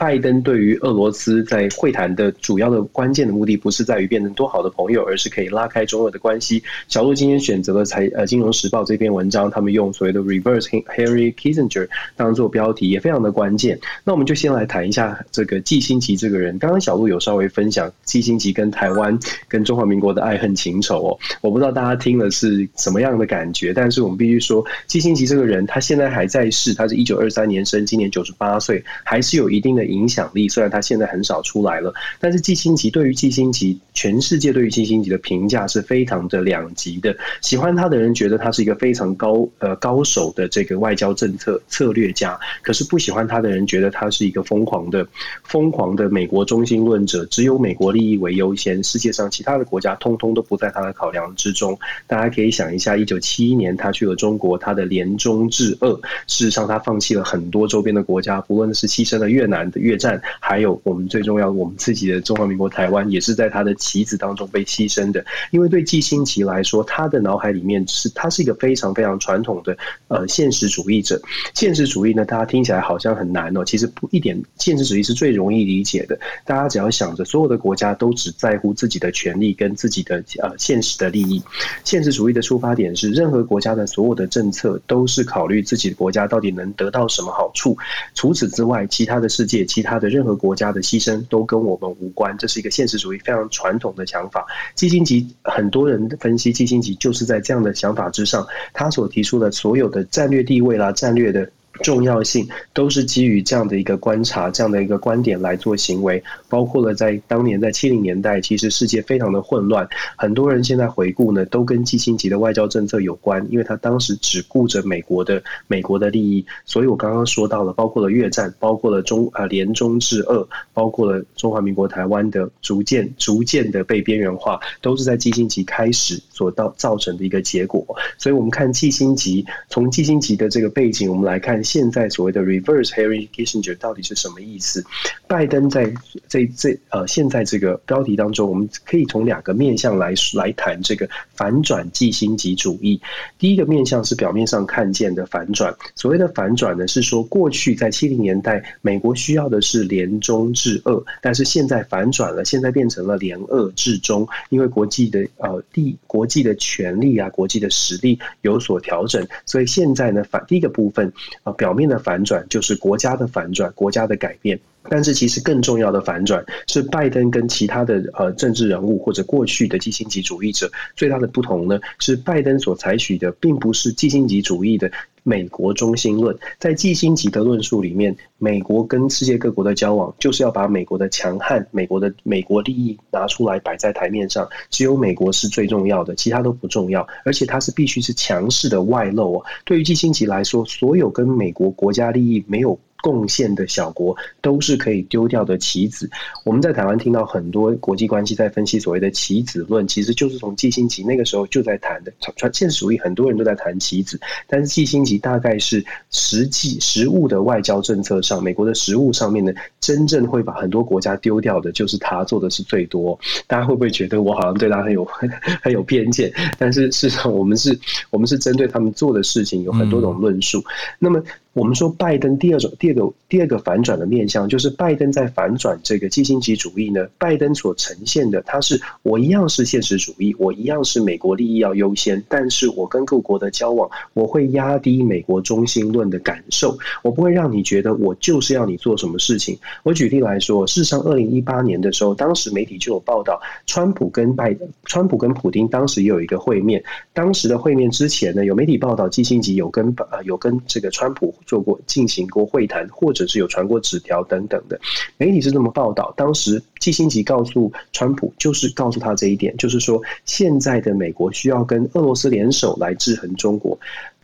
[0.00, 6.62] 拜登对于俄罗斯在会谈的主要的关键的目的，不是在于变成多好的朋友，而是可以拉开中俄的关系。
[6.88, 11.86] 小路今天选择了财呃《金融时报》这篇文章，他们用所谓的 “reverse Harry Kissinger”
[12.16, 13.78] 当做标题，也非常的关键。
[14.02, 16.58] 那我们就先来谈一下这个季辛吉这个人。
[16.58, 29.89] 刚刚小路有稍微分享季辛吉跟台湾、跟中华民国的爱恨情仇哦，我不知道大家听了是什么样的感觉，但是我们必须说，季辛吉这个人他现在还在世，他是一九二三年生，今年九十八岁，还是有一定的。
[29.90, 37.16] 影响力虽然他现在很少出来了，但是季辛吉对于季辛吉，全世界对于季辛吉的评价是非常的两极的。
[37.40, 45.06] 喜欢他的人觉得他是一个非常高呃高手的这个外交政策策略家，可是不喜欢他的人觉得他是一个疯狂的
[45.44, 51.78] 疯狂的美国中心论者，只有美国利益为优先，世界上其他的国家通通都不在他的考量之中。
[52.06, 55.94] 大家可以想一下，一九七一年他去了中国，他的联中制俄，
[56.26, 59.79] 事实上他放弃了很多周边的国家，不论是牺牲了越南的。
[59.80, 65.24] 越战，还有我们最重要，我们自己的中华民国台湾，也是在他的棋子当中被牺牲的。
[65.50, 69.76] 因为对季新奇来说，他的脑海里面是，他是一个非常非常传统的
[70.08, 71.20] 呃现实主义者。
[71.54, 76.18] 现实主义呢，大家听起来好像很难哦，其实不一点，现实主义是最容易理解的。
[76.44, 81.42] 大家只要想着，所有的国家都只在乎自己的权利跟自己的呃现实的利益。
[81.84, 87.76] 现实主义的出发点是，任何国家的所有的政策都是考虑自己的国家到底能得到什么好处。
[88.14, 89.69] 除此之外，其他的世界。
[89.70, 94.44] 其他的任何国家的牺牲都跟我们无关，这是一个现实主义非常传统的想法。
[94.74, 101.48] 基辛吉很多人分析，基辛吉就是在这样的想法之上，他所提出的所有的战略地位啦、战略的。
[101.84, 127.86] 重要性都是基于这样的一个观察，这样的一个观点来做行为，包括了在当年在七零年代，其实世界非常的混乱，很多人现在回顾呢，都跟季辛吉的外交政策有关，因为他当时只顾着美国的美国的利益，所以我刚刚说到了，包括了越战，包括了中呃联中制俄，包括了中华民国台湾的逐渐逐渐的被边缘化，都是在季辛吉开始所到造成的一个结果。
[128.18, 131.60] 所以我们看季辛吉，从季辛吉的这个背景，我们来看。
[131.70, 134.84] 现在所谓的 reverse Harry Kissinger 到底是什么意思？
[135.28, 135.92] 拜登在
[136.26, 143.00] 这这呃现在这个标题当中，我们可以从两个面向来来谈这个反转季辛吉主义。
[143.38, 161.12] 第一个面向是表面上看见的反转，所谓的反转呢，是说过去在七零年代，美国需要的是联中制俄，但是现在反转了，现在变成了联俄制中，因为国际的呃地国际的权力啊，国际的实力有所调整，所以现在呢反第一个部分
[161.42, 164.58] 啊、表面的反转就是国家的反转，国家的改变。
[164.88, 174.90] 但是其实更重要的反转是拜登跟其他的呃政治人物或者过去的季辛吉主义者最大的不同呢，是拜登所采取的并不是季辛吉主义的
[175.22, 176.36] 美国中心论。
[176.58, 189.44] 在季辛吉的论述里面，美国跟世界各国的交往就是要把美国的强悍、美国的美国利益拿出来摆在台面上，只有美国是最重要的，其他都不重要，而且它是必须是强势的外露哦。
[189.64, 196.08] 对于季辛吉来说，所有跟美国国家利益没有贡献的小国都是可以丢掉的棋子。
[196.44, 202.12] 我们在台湾听到很多国际关系在分析所谓的棋子论，其实就是从季辛吉那个时候就在谈的。
[202.36, 213.18] 传现实主义很多人都在谈棋子，但是季辛吉大概是实际实物的外交政策上，美国的实物上面呢，真正会把很多国家丢掉的，就是他做的是最多。
[213.46, 216.32] 大家会不会觉得我好像对他很有很有偏见？
[216.58, 217.78] 但是事实上，我们是
[218.10, 220.62] 我们是针对他们做的事情有很多种论述。
[220.98, 221.22] 那么。
[221.52, 227.04] 我们说拜登第二种、第二个、第二个反转的面向，就是拜登在反转这个基辛吉主义呢。
[227.18, 239.58] 拜登所呈现的，他是我一样是现实主义，我一样是美国利益要优先，但是我跟各国的交往，我会压低美国中心论的感受，我不会让你觉得我就是要你做什么事情。
[239.82, 246.80] 我举例来说，事实上，二零一八年的时候，当时媒体就有报道，川普跟拜登、川普跟普丁当时也有一个会面。
[247.12, 251.34] 当时的会面之前呢，有媒体报道基辛吉有跟呃有跟这个川普。
[251.50, 254.80] 做过进行过会谈，或者是有传过纸条等等的，
[255.16, 256.14] 媒体是这么报道。
[256.16, 263.76] 当时季辛吉告诉川普，就是告诉他这一点，就是说现在的美国需要跟俄罗斯联手来制衡中国。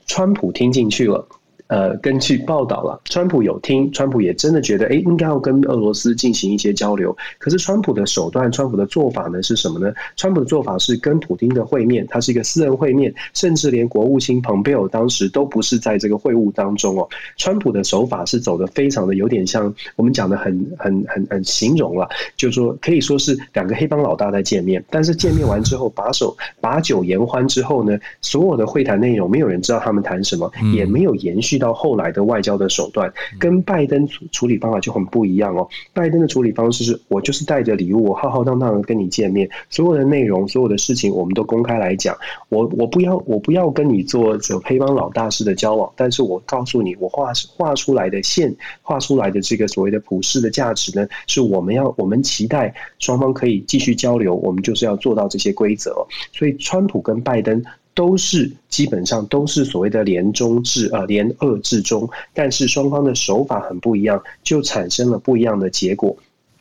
[0.06, 1.26] 川普听进去了。
[1.68, 7.16] 呃，根据报道了，川普有听，川普也真的觉得，哎，应该要跟俄罗斯进行一些交流。
[7.38, 9.92] 可是，川普的手段，川普的做法呢是什么呢？
[10.14, 17.08] 川普的做法是跟普丁的会面，他是一个私人会面，甚至连国务卿蓬佩奥当时都不是在这个会晤当中哦。
[17.36, 31.55] 川普的手法是走的非常的有点像我们讲的很很很很形容了，就是说可以说是两个黑帮老大在见面，但是见面完之后把手把酒言欢之后呢，所有的会谈内容没有人知道他们谈什么，也没有延续。
[31.58, 35.68] 到后来的外交的手段，跟拜登处处理方法就很不一样哦。
[35.92, 42.16] 拜登的处理方式是我就是带着礼物，我浩浩荡荡的跟你见面，所有的内容、所有的事情，我们都公开来讲。
[42.48, 56.06] 我我不要我不要跟你做这黑帮老大式的交往，但是我告诉你，我画画出来的线，画出来的这个所谓的普世的价值呢，是我们要我们期待双方可以继续交流，我们就是要做到这些规则。
[56.32, 57.62] 所以，川普跟拜登。
[57.96, 66.14] 都是基本上都是所谓的联中制呃联俄制中，但是双方的手法很不一样，就产生了不一样的结果。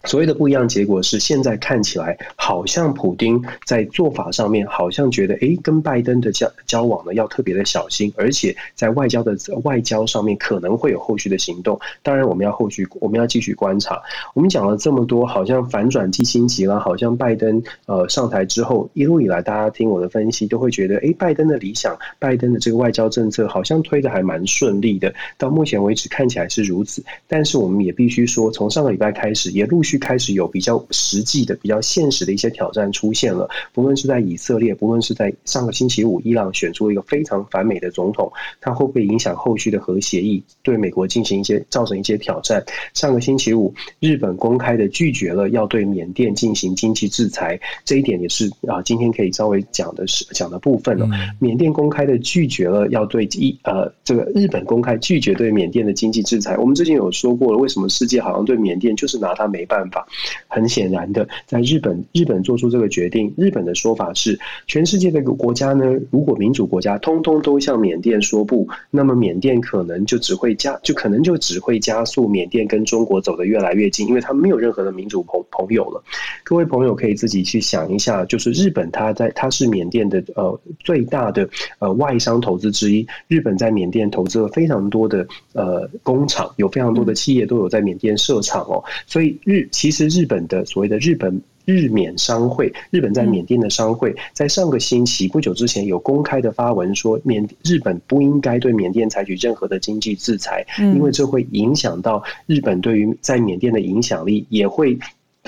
[0.06, 11.80] 所谓的不一样结果是，现在看起来好像普丁在做法上面好像觉得，哎，跟拜登的交交往呢要特别的小心，而且在外交的外交上面可能会有后续的行动。
[12.04, 14.00] 当然，我们要后续我们要继续观察。
[14.34, 25.14] 我们讲了这么多，好像反转季辛吉了，好像拜登呃上台之后一路以来，大家听我的分析都会觉得，哎，拜登的理想，拜登的这个外交政策好像推的还蛮顺利的。
[25.38, 29.95] 到目前为止看起来是如此，但是我们也必须说，从上个礼拜开始也陆续。
[29.98, 33.50] 开始有比较实际的、比较现实的一些挑战出现了。
[33.74, 38.32] 不论是在以色列，不论是在上个星期五，伊朗选出了一个非常反美的总统，
[38.62, 42.64] 他会不会影响后续的核协议，对美国进行一些造成一些挑战？
[42.94, 51.08] 上个星期五，日本公开的拒绝了要对缅甸进行经济制裁，这一点也是啊，今天可以稍微讲的是讲的部分了。
[51.40, 56.58] 缅甸公开的拒绝了要对一呃这个日本公开拒绝对缅甸的经济制裁。
[56.58, 60.08] 我们之前有说过了，为什么世界好像对缅甸就是拿他没办法？
[60.48, 63.34] 很显然的，在日本，日本做出这个决定。
[63.38, 76.04] 日本的说法是，全世界的国家呢，如果民主国家通通都向缅甸说不，那么缅甸可能就只会加，就可能就只会加速缅甸跟中国走得越来越近，因为他没有任何的民主朋朋友了。
[76.44, 81.48] 各位朋友可以自己去想一下，就是日本，它在它是缅甸的呃最大的
[81.80, 83.06] 呃外商投资之一。
[83.28, 90.06] 日本在缅甸投资了非常多的呃工厂，有非常多的企业都有在缅甸设厂哦，所以日其实。
[90.16, 104.98] 日本的所谓的日本日缅商会，日本在缅甸的商会，在上个星期不久之前有公开的发文说，缅日本不应该对缅甸采取任何的经济制裁，因为这会影响到日本对于在缅甸的影响力，也会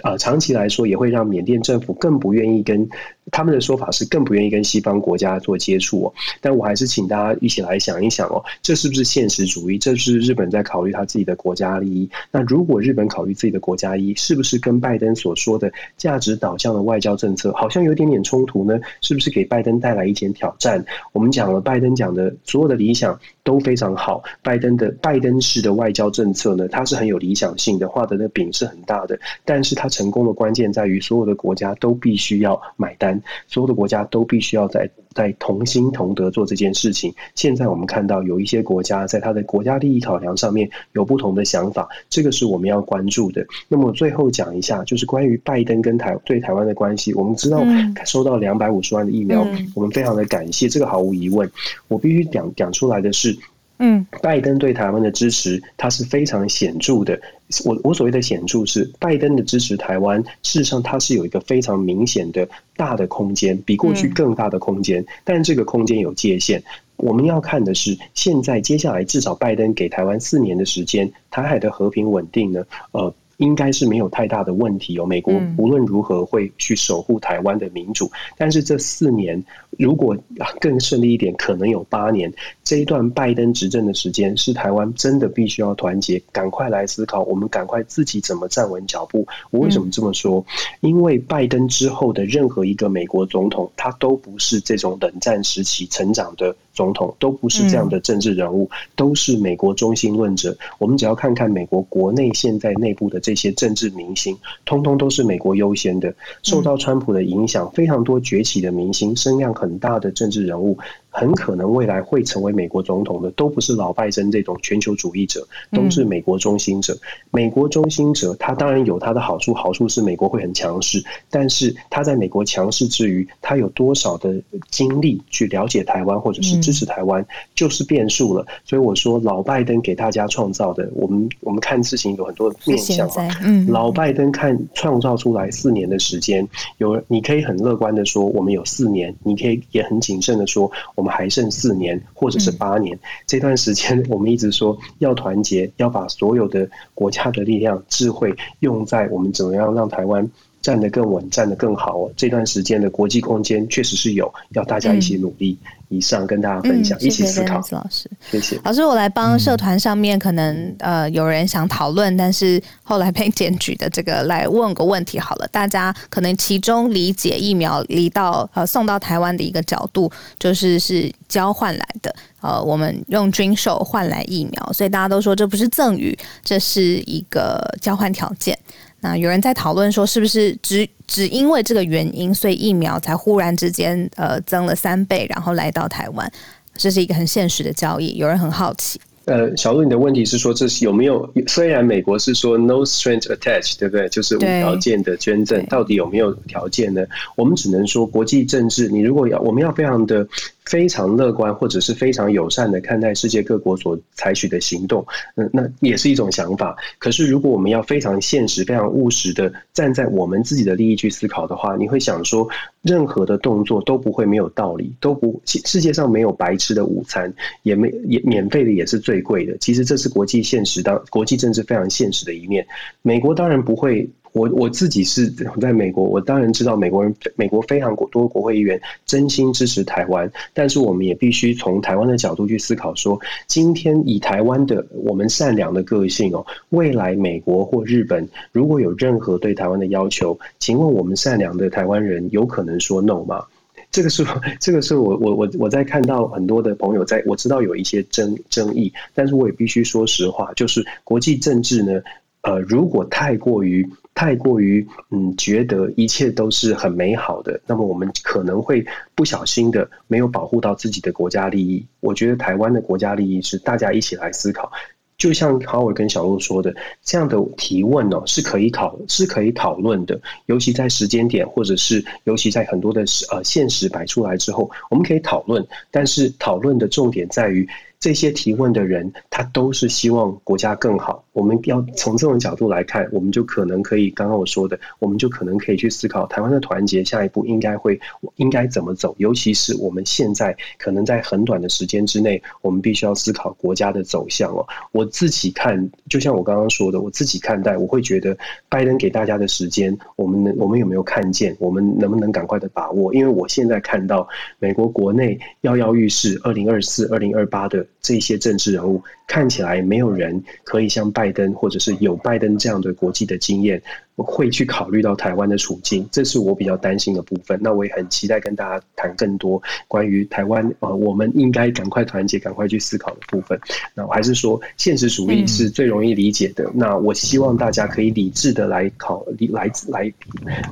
[0.04, 2.90] 呃，长期来说也会让缅甸政府更不愿意跟
[3.32, 6.14] 他们的说法是更不愿意跟西方国家做接触哦。
[6.42, 9.78] 但我还是请大家一起来想一想哦，这是不是现实主义？
[9.78, 12.10] 这是日本在考虑他自己的国家利益？
[12.32, 18.80] 那如果日本考虑自己的国家利益，是不是跟拜登所说的价值导向的外交政策好像有点点冲突呢？
[19.02, 20.84] 是不是给拜登带来一点挑战？
[21.12, 33.17] 我们讲了，拜登讲的所有的理想都非常好，拜登的拜登式的外交政策呢，它是很有理想性的，画的那饼是很大的，但是它成功的关键在于所有的国家都必须要买单，
[33.48, 37.14] 所有的国家都必须要在在同心同德做这件事情。
[37.36, 43.46] 现在我们看到有一些国家在他的国家利益考量上面有不同的想法，这个是我们要关注的。
[43.68, 47.64] 那么最后讲一下，就是关于拜登跟台对台湾的关系，我们知道
[48.06, 49.46] 收到两百五十万的疫苗，
[49.76, 51.50] 我们非常的感谢，这个毫无疑问。
[51.88, 53.38] 我必须讲讲出来的是。
[53.80, 57.20] 嗯，拜登对台湾的支持，它是非常显著的。
[57.64, 65.06] 我我所谓的显著是，拜登的支持台湾，事实上它是有一个非常明显的大的空间，比过去更大的空间。
[65.24, 66.62] 但这个空间有界限。
[66.96, 73.14] 我们要看的是，现在接下来至少拜登给台湾四年的时间，台海的和平稳定呢，呃。
[73.38, 75.06] 应该是没有太大的问题哦。
[75.06, 79.44] 美国无论如何会去守护台湾的民主，嗯、但是这四年
[79.78, 80.18] 如果
[80.60, 82.34] 更顺利一点，可能有八年。
[82.64, 89.26] 这一段拜登执政的时间，是台湾真的必须要团结，赶快来思考，我们赶快自己怎么站稳脚步。
[89.52, 90.44] 我为什么这么说？
[90.82, 100.58] 因为拜登之后的任何一个美国总统，他都不是这种冷战时期成长的总统，都不是这样的政治人物，都是美国中心论者。
[100.80, 103.22] 我们只要看看美国国内现在内部的。
[103.28, 110.78] 这些政治明星，通通都是美国优先的，受到川普的影响，非常多崛起的明星，声量很大的政治人物。
[111.18, 116.96] 很可能未来会成为美国总统的，都不是老拜登这种全球主义者，都是美国中心者。
[117.32, 124.32] 美国中心者，他当然有他的好处，好处是美国会很强势，但是他在美国强势之余，他有多少的
[124.70, 128.46] 精力去了解台湾或者是支持台湾，就是变数了。
[128.64, 133.10] 所以我说，老拜登给大家创造的，我们我们看事情有很多面向。
[133.42, 136.48] 嗯，老拜登看创造出来四年的时间，
[136.78, 141.07] 有你可以很乐观的说，我们有四年；你可以也很谨慎的说，我们。
[141.08, 150.30] 还剩四年，或者是八年，这段时间，我们一直说要团结，要把所有的国家的力量、智慧用在我们怎么样让台湾
[150.68, 152.10] 站得更稳、站得更好。
[152.18, 155.58] 这段时间的国际空间确实是有，要大家一起努力。
[155.90, 157.62] 以上跟大家分享，嗯、一起思考。
[157.62, 158.84] 谢谢老师，谢谢老师。
[158.84, 165.48] 我来帮社团上面可能呃有人想讨论，但是后来被检举的这个来问个问题好了。
[165.48, 172.14] 大家可能其中理解疫苗离到呃送到台湾的一个角度，就是是交换来的。
[172.42, 178.58] 呃，我们用军售换来疫苗，所以大家都说这不是赠与，这是一个交换条件。
[179.00, 186.32] 那有人在讨论说，是不是只只因为这个原因，所以疫苗才忽然之间呃增了三倍，然后来到台湾，
[186.76, 188.18] 这是一个很现实的交易。
[188.18, 189.00] 有人很好奇。
[189.26, 191.30] 呃，小鹿，你的问题是说，这是有没有？
[191.48, 194.08] 虽然美国是说 no strings attached，对不对？
[194.10, 197.04] 就是无条件的捐赠，到底有没有条件呢？
[197.36, 200.28] 我们只能说，国际政治，你如果要，我们要非常的。
[200.68, 205.06] 非常乐观或者是非常友善的看待世界各国所采取的行动，
[205.36, 206.76] 嗯，那也是一种想法。
[207.00, 212.48] 可是如果我们要非常现实、非常务实的站在我们自己的利益去思考的话，你会想说，
[212.82, 219.58] 任何的动作都不会没有道理，都不，世界上没有白吃的午餐，也没也免费的也是最贵的。
[219.60, 222.68] 其实这是国际现实当国际政治非常现实的一面。
[223.02, 224.10] 美国当然不会。
[224.38, 225.28] 我我自己是
[225.60, 243.44] 在美国，我当然知道美国人，美国非常多国会议员真心支持台湾，但是我们也必须从台湾的角度去思考说，今天以台湾的我们善良的个性哦，未来美国或日本如果有任何对台湾的要求，请问我们善良的台湾人有可能说 no 吗？
[243.90, 244.24] 这个是
[244.60, 252.02] 这个是我我我我在看到很多的朋友在，我知道有一些争争议，但是我也必须说实话，就是国际政治呢，
[252.42, 253.90] 呃，如果太过于。
[254.18, 261.86] 太过于嗯，觉得一切都是很美好的，那么我们可能会不小心的没有保护到自己的国家利益。
[262.00, 264.72] 我觉得台湾的国家利益是大家一起来思考，
[265.20, 277.70] 就像豪尔跟小鹿说的，这样的提问哦是可以考是可以讨论的，尤其在时间点或者是尤其在很多的呃现实摆出来之后，我们可以讨论，但是讨论的重点在于。
[278.08, 281.26] 这些提问的人，他都是希望国家更好。
[281.34, 288.00] 我们要从这种角度来看，我们就可能可以，刚刚我说的，我们就可能可以去思考台湾的团结下一步应该会
[288.38, 289.14] 应该怎么走。
[289.18, 294.66] 尤其是我们现在可能在很短的时间之内，我们必须要思考国家的走向哦。
[294.94, 298.38] 我自己看，就像我刚刚说的，我自己看待，我会觉得
[298.70, 301.54] 拜登给大家的时间，我们能我们有没有看见？
[301.60, 303.14] 我们能不能赶快的把握？
[303.14, 304.26] 因为我现在看到
[304.60, 313.82] 美国国内摇摇欲试，二零二四、二零二八的这些政治人物，看起来没有人可以像拜登，或者是有拜登这样的国际的经验。
[314.24, 317.60] 会去考虑到台湾的处境，这是我比较担心的部分。
[317.62, 323.60] 那我也很期待跟大家谈更多关于台湾呃，我们应该赶快团结、赶快去思考的部分。
[323.94, 326.64] 那我还是说，现实主义是最容易理解的。
[326.70, 330.12] 嗯、那我希望大家可以理智的来考，理来来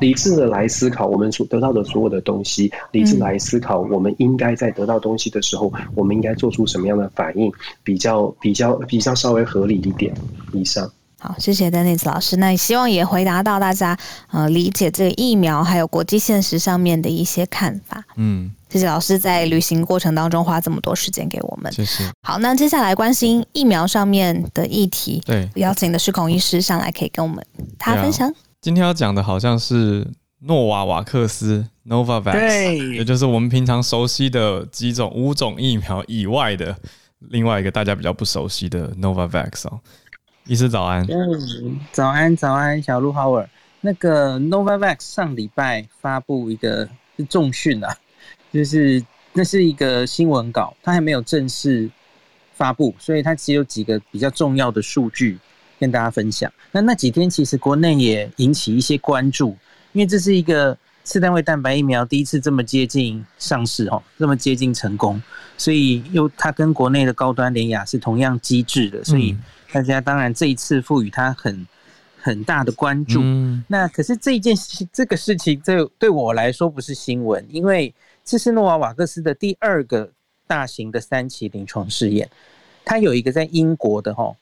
[0.01, 7.51] 理智的来思考我们所得到的所有的东西，理智来思考我们应该在得到东西的时候，我们应该做出什么样的反应，
[7.84, 10.13] 比较比较比较稍微合理一点。
[10.53, 10.87] 以上。
[11.17, 12.37] 好，谢谢 Dennis 老师。
[12.37, 13.97] 那也希望也回答到大家
[14.29, 18.03] 呃理解这个疫苗还有国际现实上面的一些看法。
[18.17, 21.71] 嗯，谢谢老师在旅行过程当中花这么多时间给我们。
[21.71, 22.03] 谢谢。
[22.21, 27.43] 好，那接下来关心疫苗上面的议题，对，邀请的是孔医师上来可以跟我们
[27.79, 28.29] 他分享。
[28.29, 30.07] 啊、今天要讲的好像是
[30.41, 36.77] 诺瓦瓦克斯 Novavax，对，也就是我们平常熟悉的几种五种疫苗以外的
[37.30, 39.80] 另外一个大家比较不熟悉的 Novavax 哦。
[40.45, 41.05] 医师早安，
[41.91, 43.49] 早安早安，小鹿好尔。
[43.82, 46.88] 那个 Novavax 上礼拜发布一个
[47.30, 47.95] 重讯啊，
[48.51, 49.03] 就是
[49.34, 51.89] 那是一个新闻稿，它还没有正式
[52.53, 55.38] 发布，所以它只有几个比较重要的数据
[55.80, 56.51] 跟大家分享。
[56.71, 59.55] 那那几天其实国内也引起一些关注，
[59.93, 65.21] 因为这是一个次单位蛋白疫苗第一次这么接近上市哦，这么接近成功，
[65.58, 69.32] 所以又它跟国内的高端联雅是同样机制的，所以。
[69.32, 69.43] 嗯。
[69.74, 71.68] 大家当然这一次赋予它很
[72.22, 77.93] 很大的关注，嗯、那可是这一件事这个事情，对对我来说不是新闻，因为
[78.24, 80.10] 这是诺瓦瓦克斯的第二个
[80.47, 82.30] 大型的三期临床试验，
[82.86, 84.34] 它有一个在英国的哈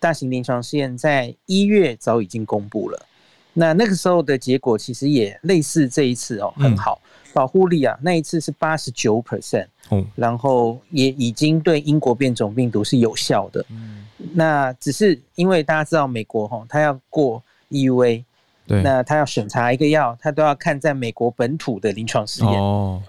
[0.00, 3.06] 大型临床试验，在一月早已经公布了，
[3.52, 9.66] 那那个时候的结果其实也类似这一次哦，很好，嗯、保护力啊，那一次是八十九 percent，
[10.14, 13.64] 然后也已经对英国变种病毒是有效的。
[13.70, 14.06] 嗯。
[14.34, 18.22] 那只是因为大家知道美国哈，它要过 EUA，
[18.66, 22.60] 对，那它要审查一个药，它都要看在美国本土的临床试验。
[22.60, 23.02] 哦，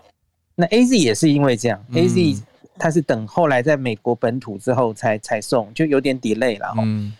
[0.55, 2.41] 那 AZ 也是因为这样，嗯，AZ
[2.79, 6.81] 它是等后来在美国本土之后才才送，就有点 delay 了哈。
[6.85, 7.13] 嗯，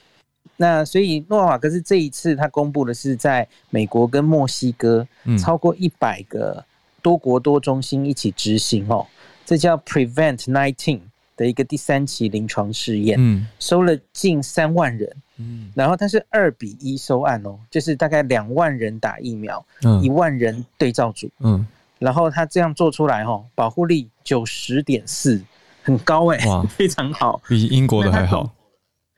[0.56, 5.06] 那所以诺瓦瓦克斯这一次他公布的是在美国跟墨西哥，
[5.38, 6.64] 超过一百个
[7.02, 9.06] 多国多中心一起执行哦，
[9.46, 11.02] 这叫 Prevent Nineteen。
[11.38, 21.66] 的一个第三期临床试验，嗯，收了近三万人，嗯，然后它是二比一收案哦，就是大概两万人打疫苗，嗯，一万人对照组，嗯，
[21.98, 25.42] 然后它这样做出来哦，保护力九十点四，
[25.82, 28.52] 很高哎，哇， 非常好，比英国的还好，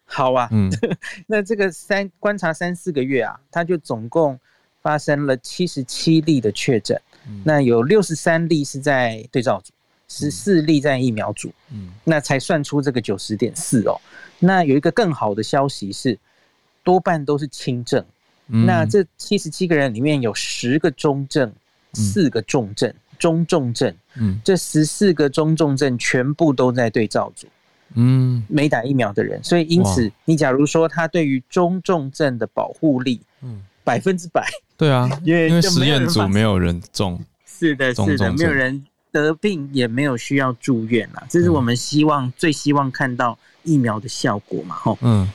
[0.06, 0.72] 好啊，嗯，
[1.28, 4.40] 那这个三观察三四个月啊，它就总共
[4.82, 6.98] 发生了七十七例的确诊，
[7.28, 9.72] 嗯，那有六十三例是在对照组。
[10.10, 14.00] 十四例在疫苗组，嗯，那才算出这个九十点四哦。
[14.38, 16.20] 那有一个更好的消息是，
[16.84, 18.04] 多半都是轻症。
[18.50, 21.52] 嗯、那这七十七个人里面有十个中症，
[21.94, 23.96] 四个重症，嗯、中重症。
[24.16, 27.48] 嗯，这十四个中重症全部都在对照组。
[27.96, 34.48] 嗯，没打疫苗的人，所以因此，你假如说他对于中重症的保护力，嗯，百分之百。
[34.84, 37.20] 对啊，因为因为实验组没有人中。
[37.46, 38.86] 是的，是的，没有人。
[39.14, 44.98] 得病也没有需要住院啦，这是我们希望、嗯、最希望看到疫苗的效果嘛，吼。
[45.02, 45.32] 嗯。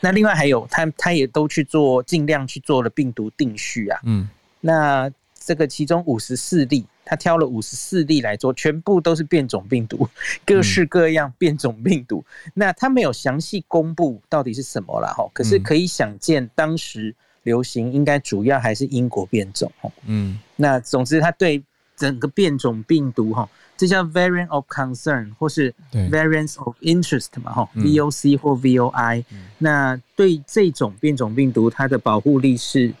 [0.00, 3.98] 那另外还有，他他也都去做，尽量去做了病毒定序啊。
[4.04, 4.28] 嗯。
[4.60, 10.08] 那这个其中五十四例，他挑了五十四例来做，全部都是变种病毒，
[10.46, 12.24] 各式各样变种病毒。
[12.44, 15.28] 嗯、那他没有详细公布到底是什么了，吼。
[15.34, 17.12] 可是可以想见，当时
[17.48, 19.90] 流行应该主要还是英国变种，吼。
[20.06, 20.38] 嗯。
[20.56, 21.62] 那总之，它对。
[21.98, 29.24] 整个变种病毒哈，这叫 variant of concern 或是 variants of interest 嘛哈，VOC 或 VOI。
[29.58, 32.94] 那对这种变种病毒，它的保护力是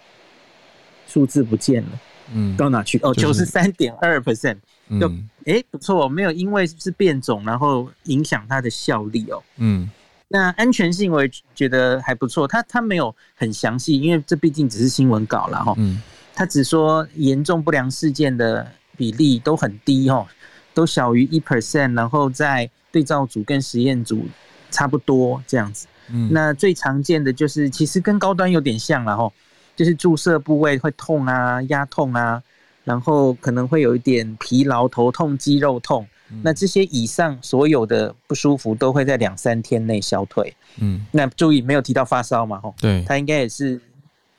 [1.06, 2.00] 数字不见了，
[2.34, 2.98] 嗯，到哪去？
[3.04, 4.56] 哦，九十三点二 percent，
[5.00, 5.08] 就
[5.46, 9.88] 哎不错，没有因为是变种然后影响它的效力哦，嗯，
[10.28, 16.00] 那安全性我也觉得还不错，他他没有很详细，因为这毕竟只是新闻稿了哈，嗯，
[16.34, 18.66] 他只说严重不良事件的。
[18.98, 20.26] 比例都很低哦，
[20.74, 24.26] 都小于一 percent，然后在对照组跟实验组
[24.72, 25.86] 差不多这样子。
[26.08, 29.32] 嗯，那最常见的就是其实跟高端有点像了哈，
[29.76, 32.42] 就是注射部位会痛啊、压痛啊，
[32.82, 36.04] 然后可能会有一点疲劳、头痛、肌肉痛。
[36.30, 40.54] 嗯、那这些以上所有的不舒服都会在两三天内消退。
[40.80, 42.58] 嗯，那注意没有提到发烧嘛？
[42.60, 43.80] 哈，对，他应该也是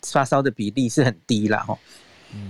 [0.03, 1.59] 发烧的比例是很低啦。
[1.59, 1.77] 哈。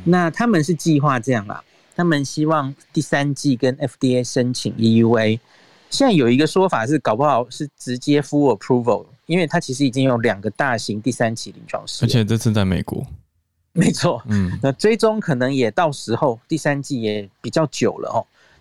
[0.03, 1.63] 那他们是计划这样啦，
[1.95, 5.39] 他们希望第三季跟 FDA 申请 EUA。
[5.89, 13.05] 现在有一个说法是，搞不好是直接 full approval，因为它其实已经有两个大型第三期临床试验，而且这次在美国。
[13.71, 18.19] 没错，嗯，那追踪可能也到时候第三季也比较久了哦，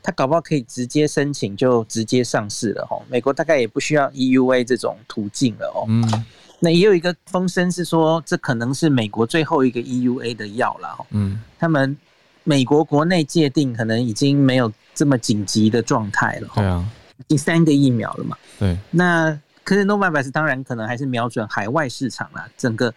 [0.08, 3.02] 他搞不好可以直接申请就直接上市了哦。
[3.10, 5.84] 美国大概也不需要 EUA 这种途径了哦。
[5.86, 6.24] 嗯，
[6.60, 11.06] 那也有一个风声是说，这可能是美国最后一个 EUA 的药了哦。
[11.10, 11.94] 嗯，他们
[12.42, 16.48] 美国国内界定可能已经没有这么紧急的状态了。
[16.54, 16.82] 对啊。
[17.26, 18.34] 第三个疫苗了嘛？
[18.58, 22.94] 对，那可是 Novavax 当然可能还是瞄准海外市场啦，整个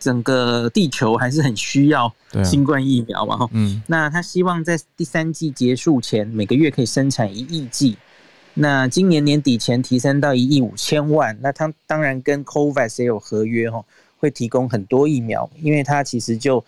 [0.00, 2.12] 整个地球还是很需要
[2.44, 3.36] 新冠疫苗嘛。
[3.36, 7.96] 哈、啊，嗯，那他希望在第三季结束前，每个月可以生产一亿剂，
[8.54, 11.38] 那今年年底前提升到一亿五千万。
[11.40, 13.84] 那他当然跟 COVAX 也有合约哈，
[14.18, 16.64] 会提供很多疫苗，因为它其实就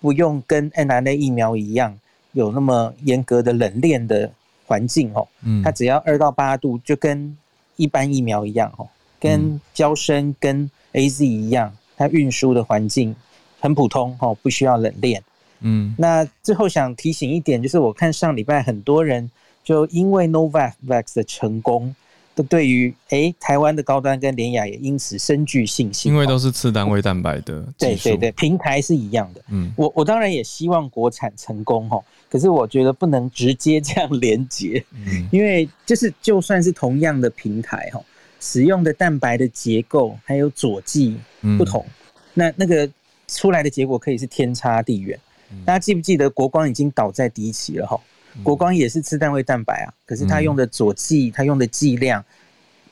[0.00, 1.98] 不用跟 NRNA 疫苗一样
[2.32, 4.32] 有那么严格的冷链的。
[4.68, 7.34] 环境哦，嗯它只要二到八度，就跟
[7.76, 8.86] 一般疫苗一样哦，
[9.18, 13.14] 跟胶生跟 AZ 一样，它运输的环境
[13.60, 15.22] 很普通哦，不需要冷链。
[15.60, 19.30] 嗯，那最后想提醒一点，就是我看上礼拜很多人
[19.62, 21.94] 就因为 Novavax 的成功。
[22.34, 29.42] 都对于诶，台湾的高端跟联雅也因此深具信心，因为都是次单位蛋白的，对对对，平台是一样的。
[29.48, 32.00] 嗯，我我当然也希望国产成功哈，
[32.30, 38.00] 可是我觉得不能直接这样连接，嗯，因为就是就算是同样的平台哈，
[38.40, 41.16] 使用的蛋白的结构还有佐剂
[41.56, 42.88] 不同，嗯，那那个
[43.26, 45.18] 出来的结果可以是天差地远。
[45.50, 47.98] 嗯，大家记不记得国光已经倒在第一期了哈？
[48.44, 52.24] 国光也是吃单位蛋白啊，可是它用的佐剂，它用的剂量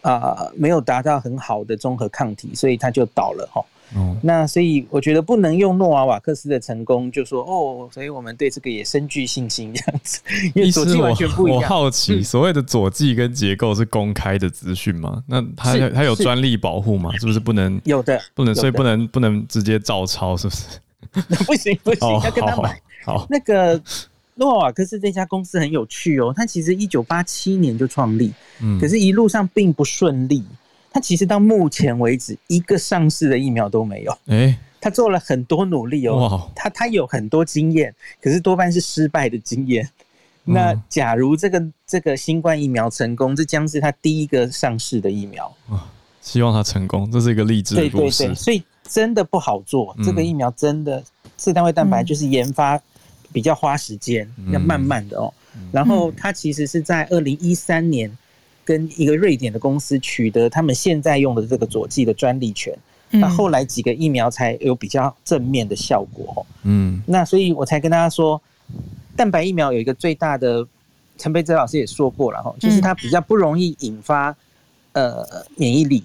[0.00, 3.64] 啊、呃，没有达到很好的综合抗体，所以它就倒了哈。
[3.94, 10.20] 嗯，那所以我觉得不能用诺瓦瓦克斯的成功就说哦，所以我们对这个也深具信心这样子，
[10.54, 11.60] 因为佐剂完全不一样。
[11.60, 15.22] 我好 奇，所谓的左剂跟结构是公开的资讯吗？
[15.26, 17.12] 那它它有专利保护吗？
[17.18, 17.80] 是不是不能？
[17.84, 20.64] 有的，不能，所以不能不能直接照抄，是不是？
[21.44, 22.80] 不行不行，要跟他买。
[23.04, 23.80] 好，那个。
[24.38, 28.30] 诺瓦瓦克斯这家公司很有趣哦，它其实一九八七年就创立，
[28.60, 30.44] 嗯，可是一路上并不顺利。
[30.96, 39.86] 它其实到目前为止一个上市的疫苗都没有，哎、欸，他做了很多努力哦，哇，他他有很多经验，可是多半是失败的经验。
[40.42, 45.54] 那假如这个这个新冠疫苗成功，这将是他第一个上市的疫苗。
[46.22, 48.22] 希望他成功，这是一个励志的故事。
[48.22, 51.04] 对对对，所以真的不好做，这个疫苗真的
[51.36, 52.80] 次单位蛋白就是研发。
[53.32, 55.30] 比较花时间，要慢慢的哦。
[55.56, 58.10] 嗯、然后他其实是在二零一三年
[58.66, 62.76] 跟一个瑞典的公司取得他们现在用的这个佐剂的专利权。
[63.08, 66.44] 那、嗯、后来几个疫苗才有比较正面的效果。
[66.64, 68.42] 嗯，那所以我才跟大家说，
[69.14, 70.66] 蛋白疫苗有一个最大的，
[71.16, 74.36] 陈培哲老师也说过了哈，就是它比较不容易引发
[74.92, 75.24] 呃
[75.56, 76.02] 免疫力，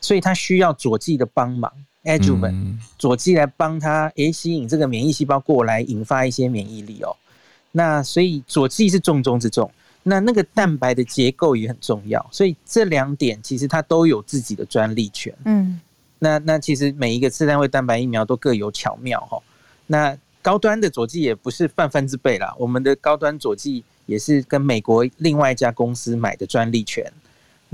[0.00, 1.72] 所以它需要佐剂的帮忙。
[2.02, 7.14] adjuvant 佐剂来帮它诶吸引这个免疫细胞过来，引发一些免疫力哦。
[7.70, 9.70] 那所以佐剂是重中之重。
[10.02, 12.24] 那那个蛋白的结构也很重要。
[12.30, 15.34] 所以这两点其实它都有自己的专利权。
[15.44, 15.80] 嗯，
[16.18, 19.38] 那那其实每一个次单位蛋白疫苗都各有巧妙哈。
[19.86, 22.54] 那高端的佐剂也不是泛泛之辈啦。
[22.58, 27.04] 我们的高端佐剂也是跟美国另外一家公司买的专利权。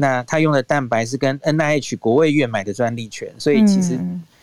[0.00, 3.98] 那他用的蛋白是跟 NIH 国卫院买的专利权，所以其实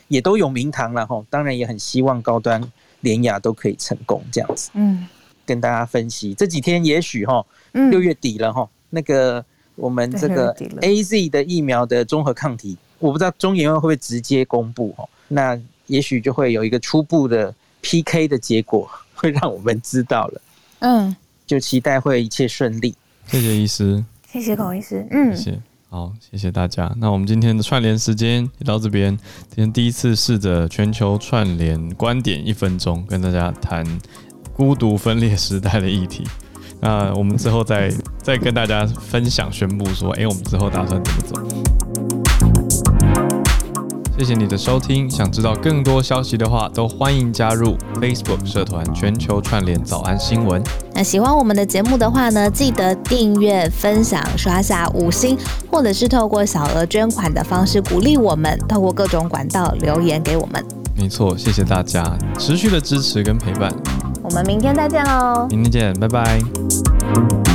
[0.09, 1.23] 也都有名堂了哈。
[1.29, 2.61] 当然也很希望高端
[2.99, 4.71] 联雅都可以成功这样子。
[4.73, 5.07] 嗯，
[5.45, 9.43] 跟大家分析这几天也许哈，六月底了哈，那个
[9.75, 15.07] 我们这个 AZ 的疫苗的综合抗体，我不知道中研院会不会直接公布哈。
[15.27, 20.41] 那也许就会有一个初步的 PK 的结果，会让我们知道了。
[20.79, 21.15] 嗯，
[21.45, 22.95] 就期待会一切顺利。
[23.27, 24.03] 谢谢医师。
[24.27, 26.93] 谢谢孔医师，嗯，谢谢，好，谢谢大家。
[26.97, 29.17] 那我们今天的串联时间也到这边，
[29.47, 33.85] 今天第一次试着全球串联观点一分钟，跟大家谈
[34.55, 36.25] 孤独分裂时代的议题。
[36.79, 37.91] 那我们之后再
[38.21, 41.35] 再跟大家分享宣布说，哎、我们之后打算怎么走？
[44.17, 45.11] 谢谢你的收听。
[45.11, 50.63] 想知道更多消息的话，都欢迎加入 Facebook 社团全球串联早安新闻。
[50.93, 55.37] 那喜欢我们的节目的话呢，记得订阅、分享、刷下五星，
[55.69, 60.63] 或者是透过小额捐款的方式鼓励我们，透过各种管道留言给我们。
[60.97, 62.03] 没错，谢谢大家
[62.39, 63.71] 持续的支持跟陪伴。
[64.23, 65.47] 我们明天再见喽！
[65.49, 67.54] 明天见，拜拜。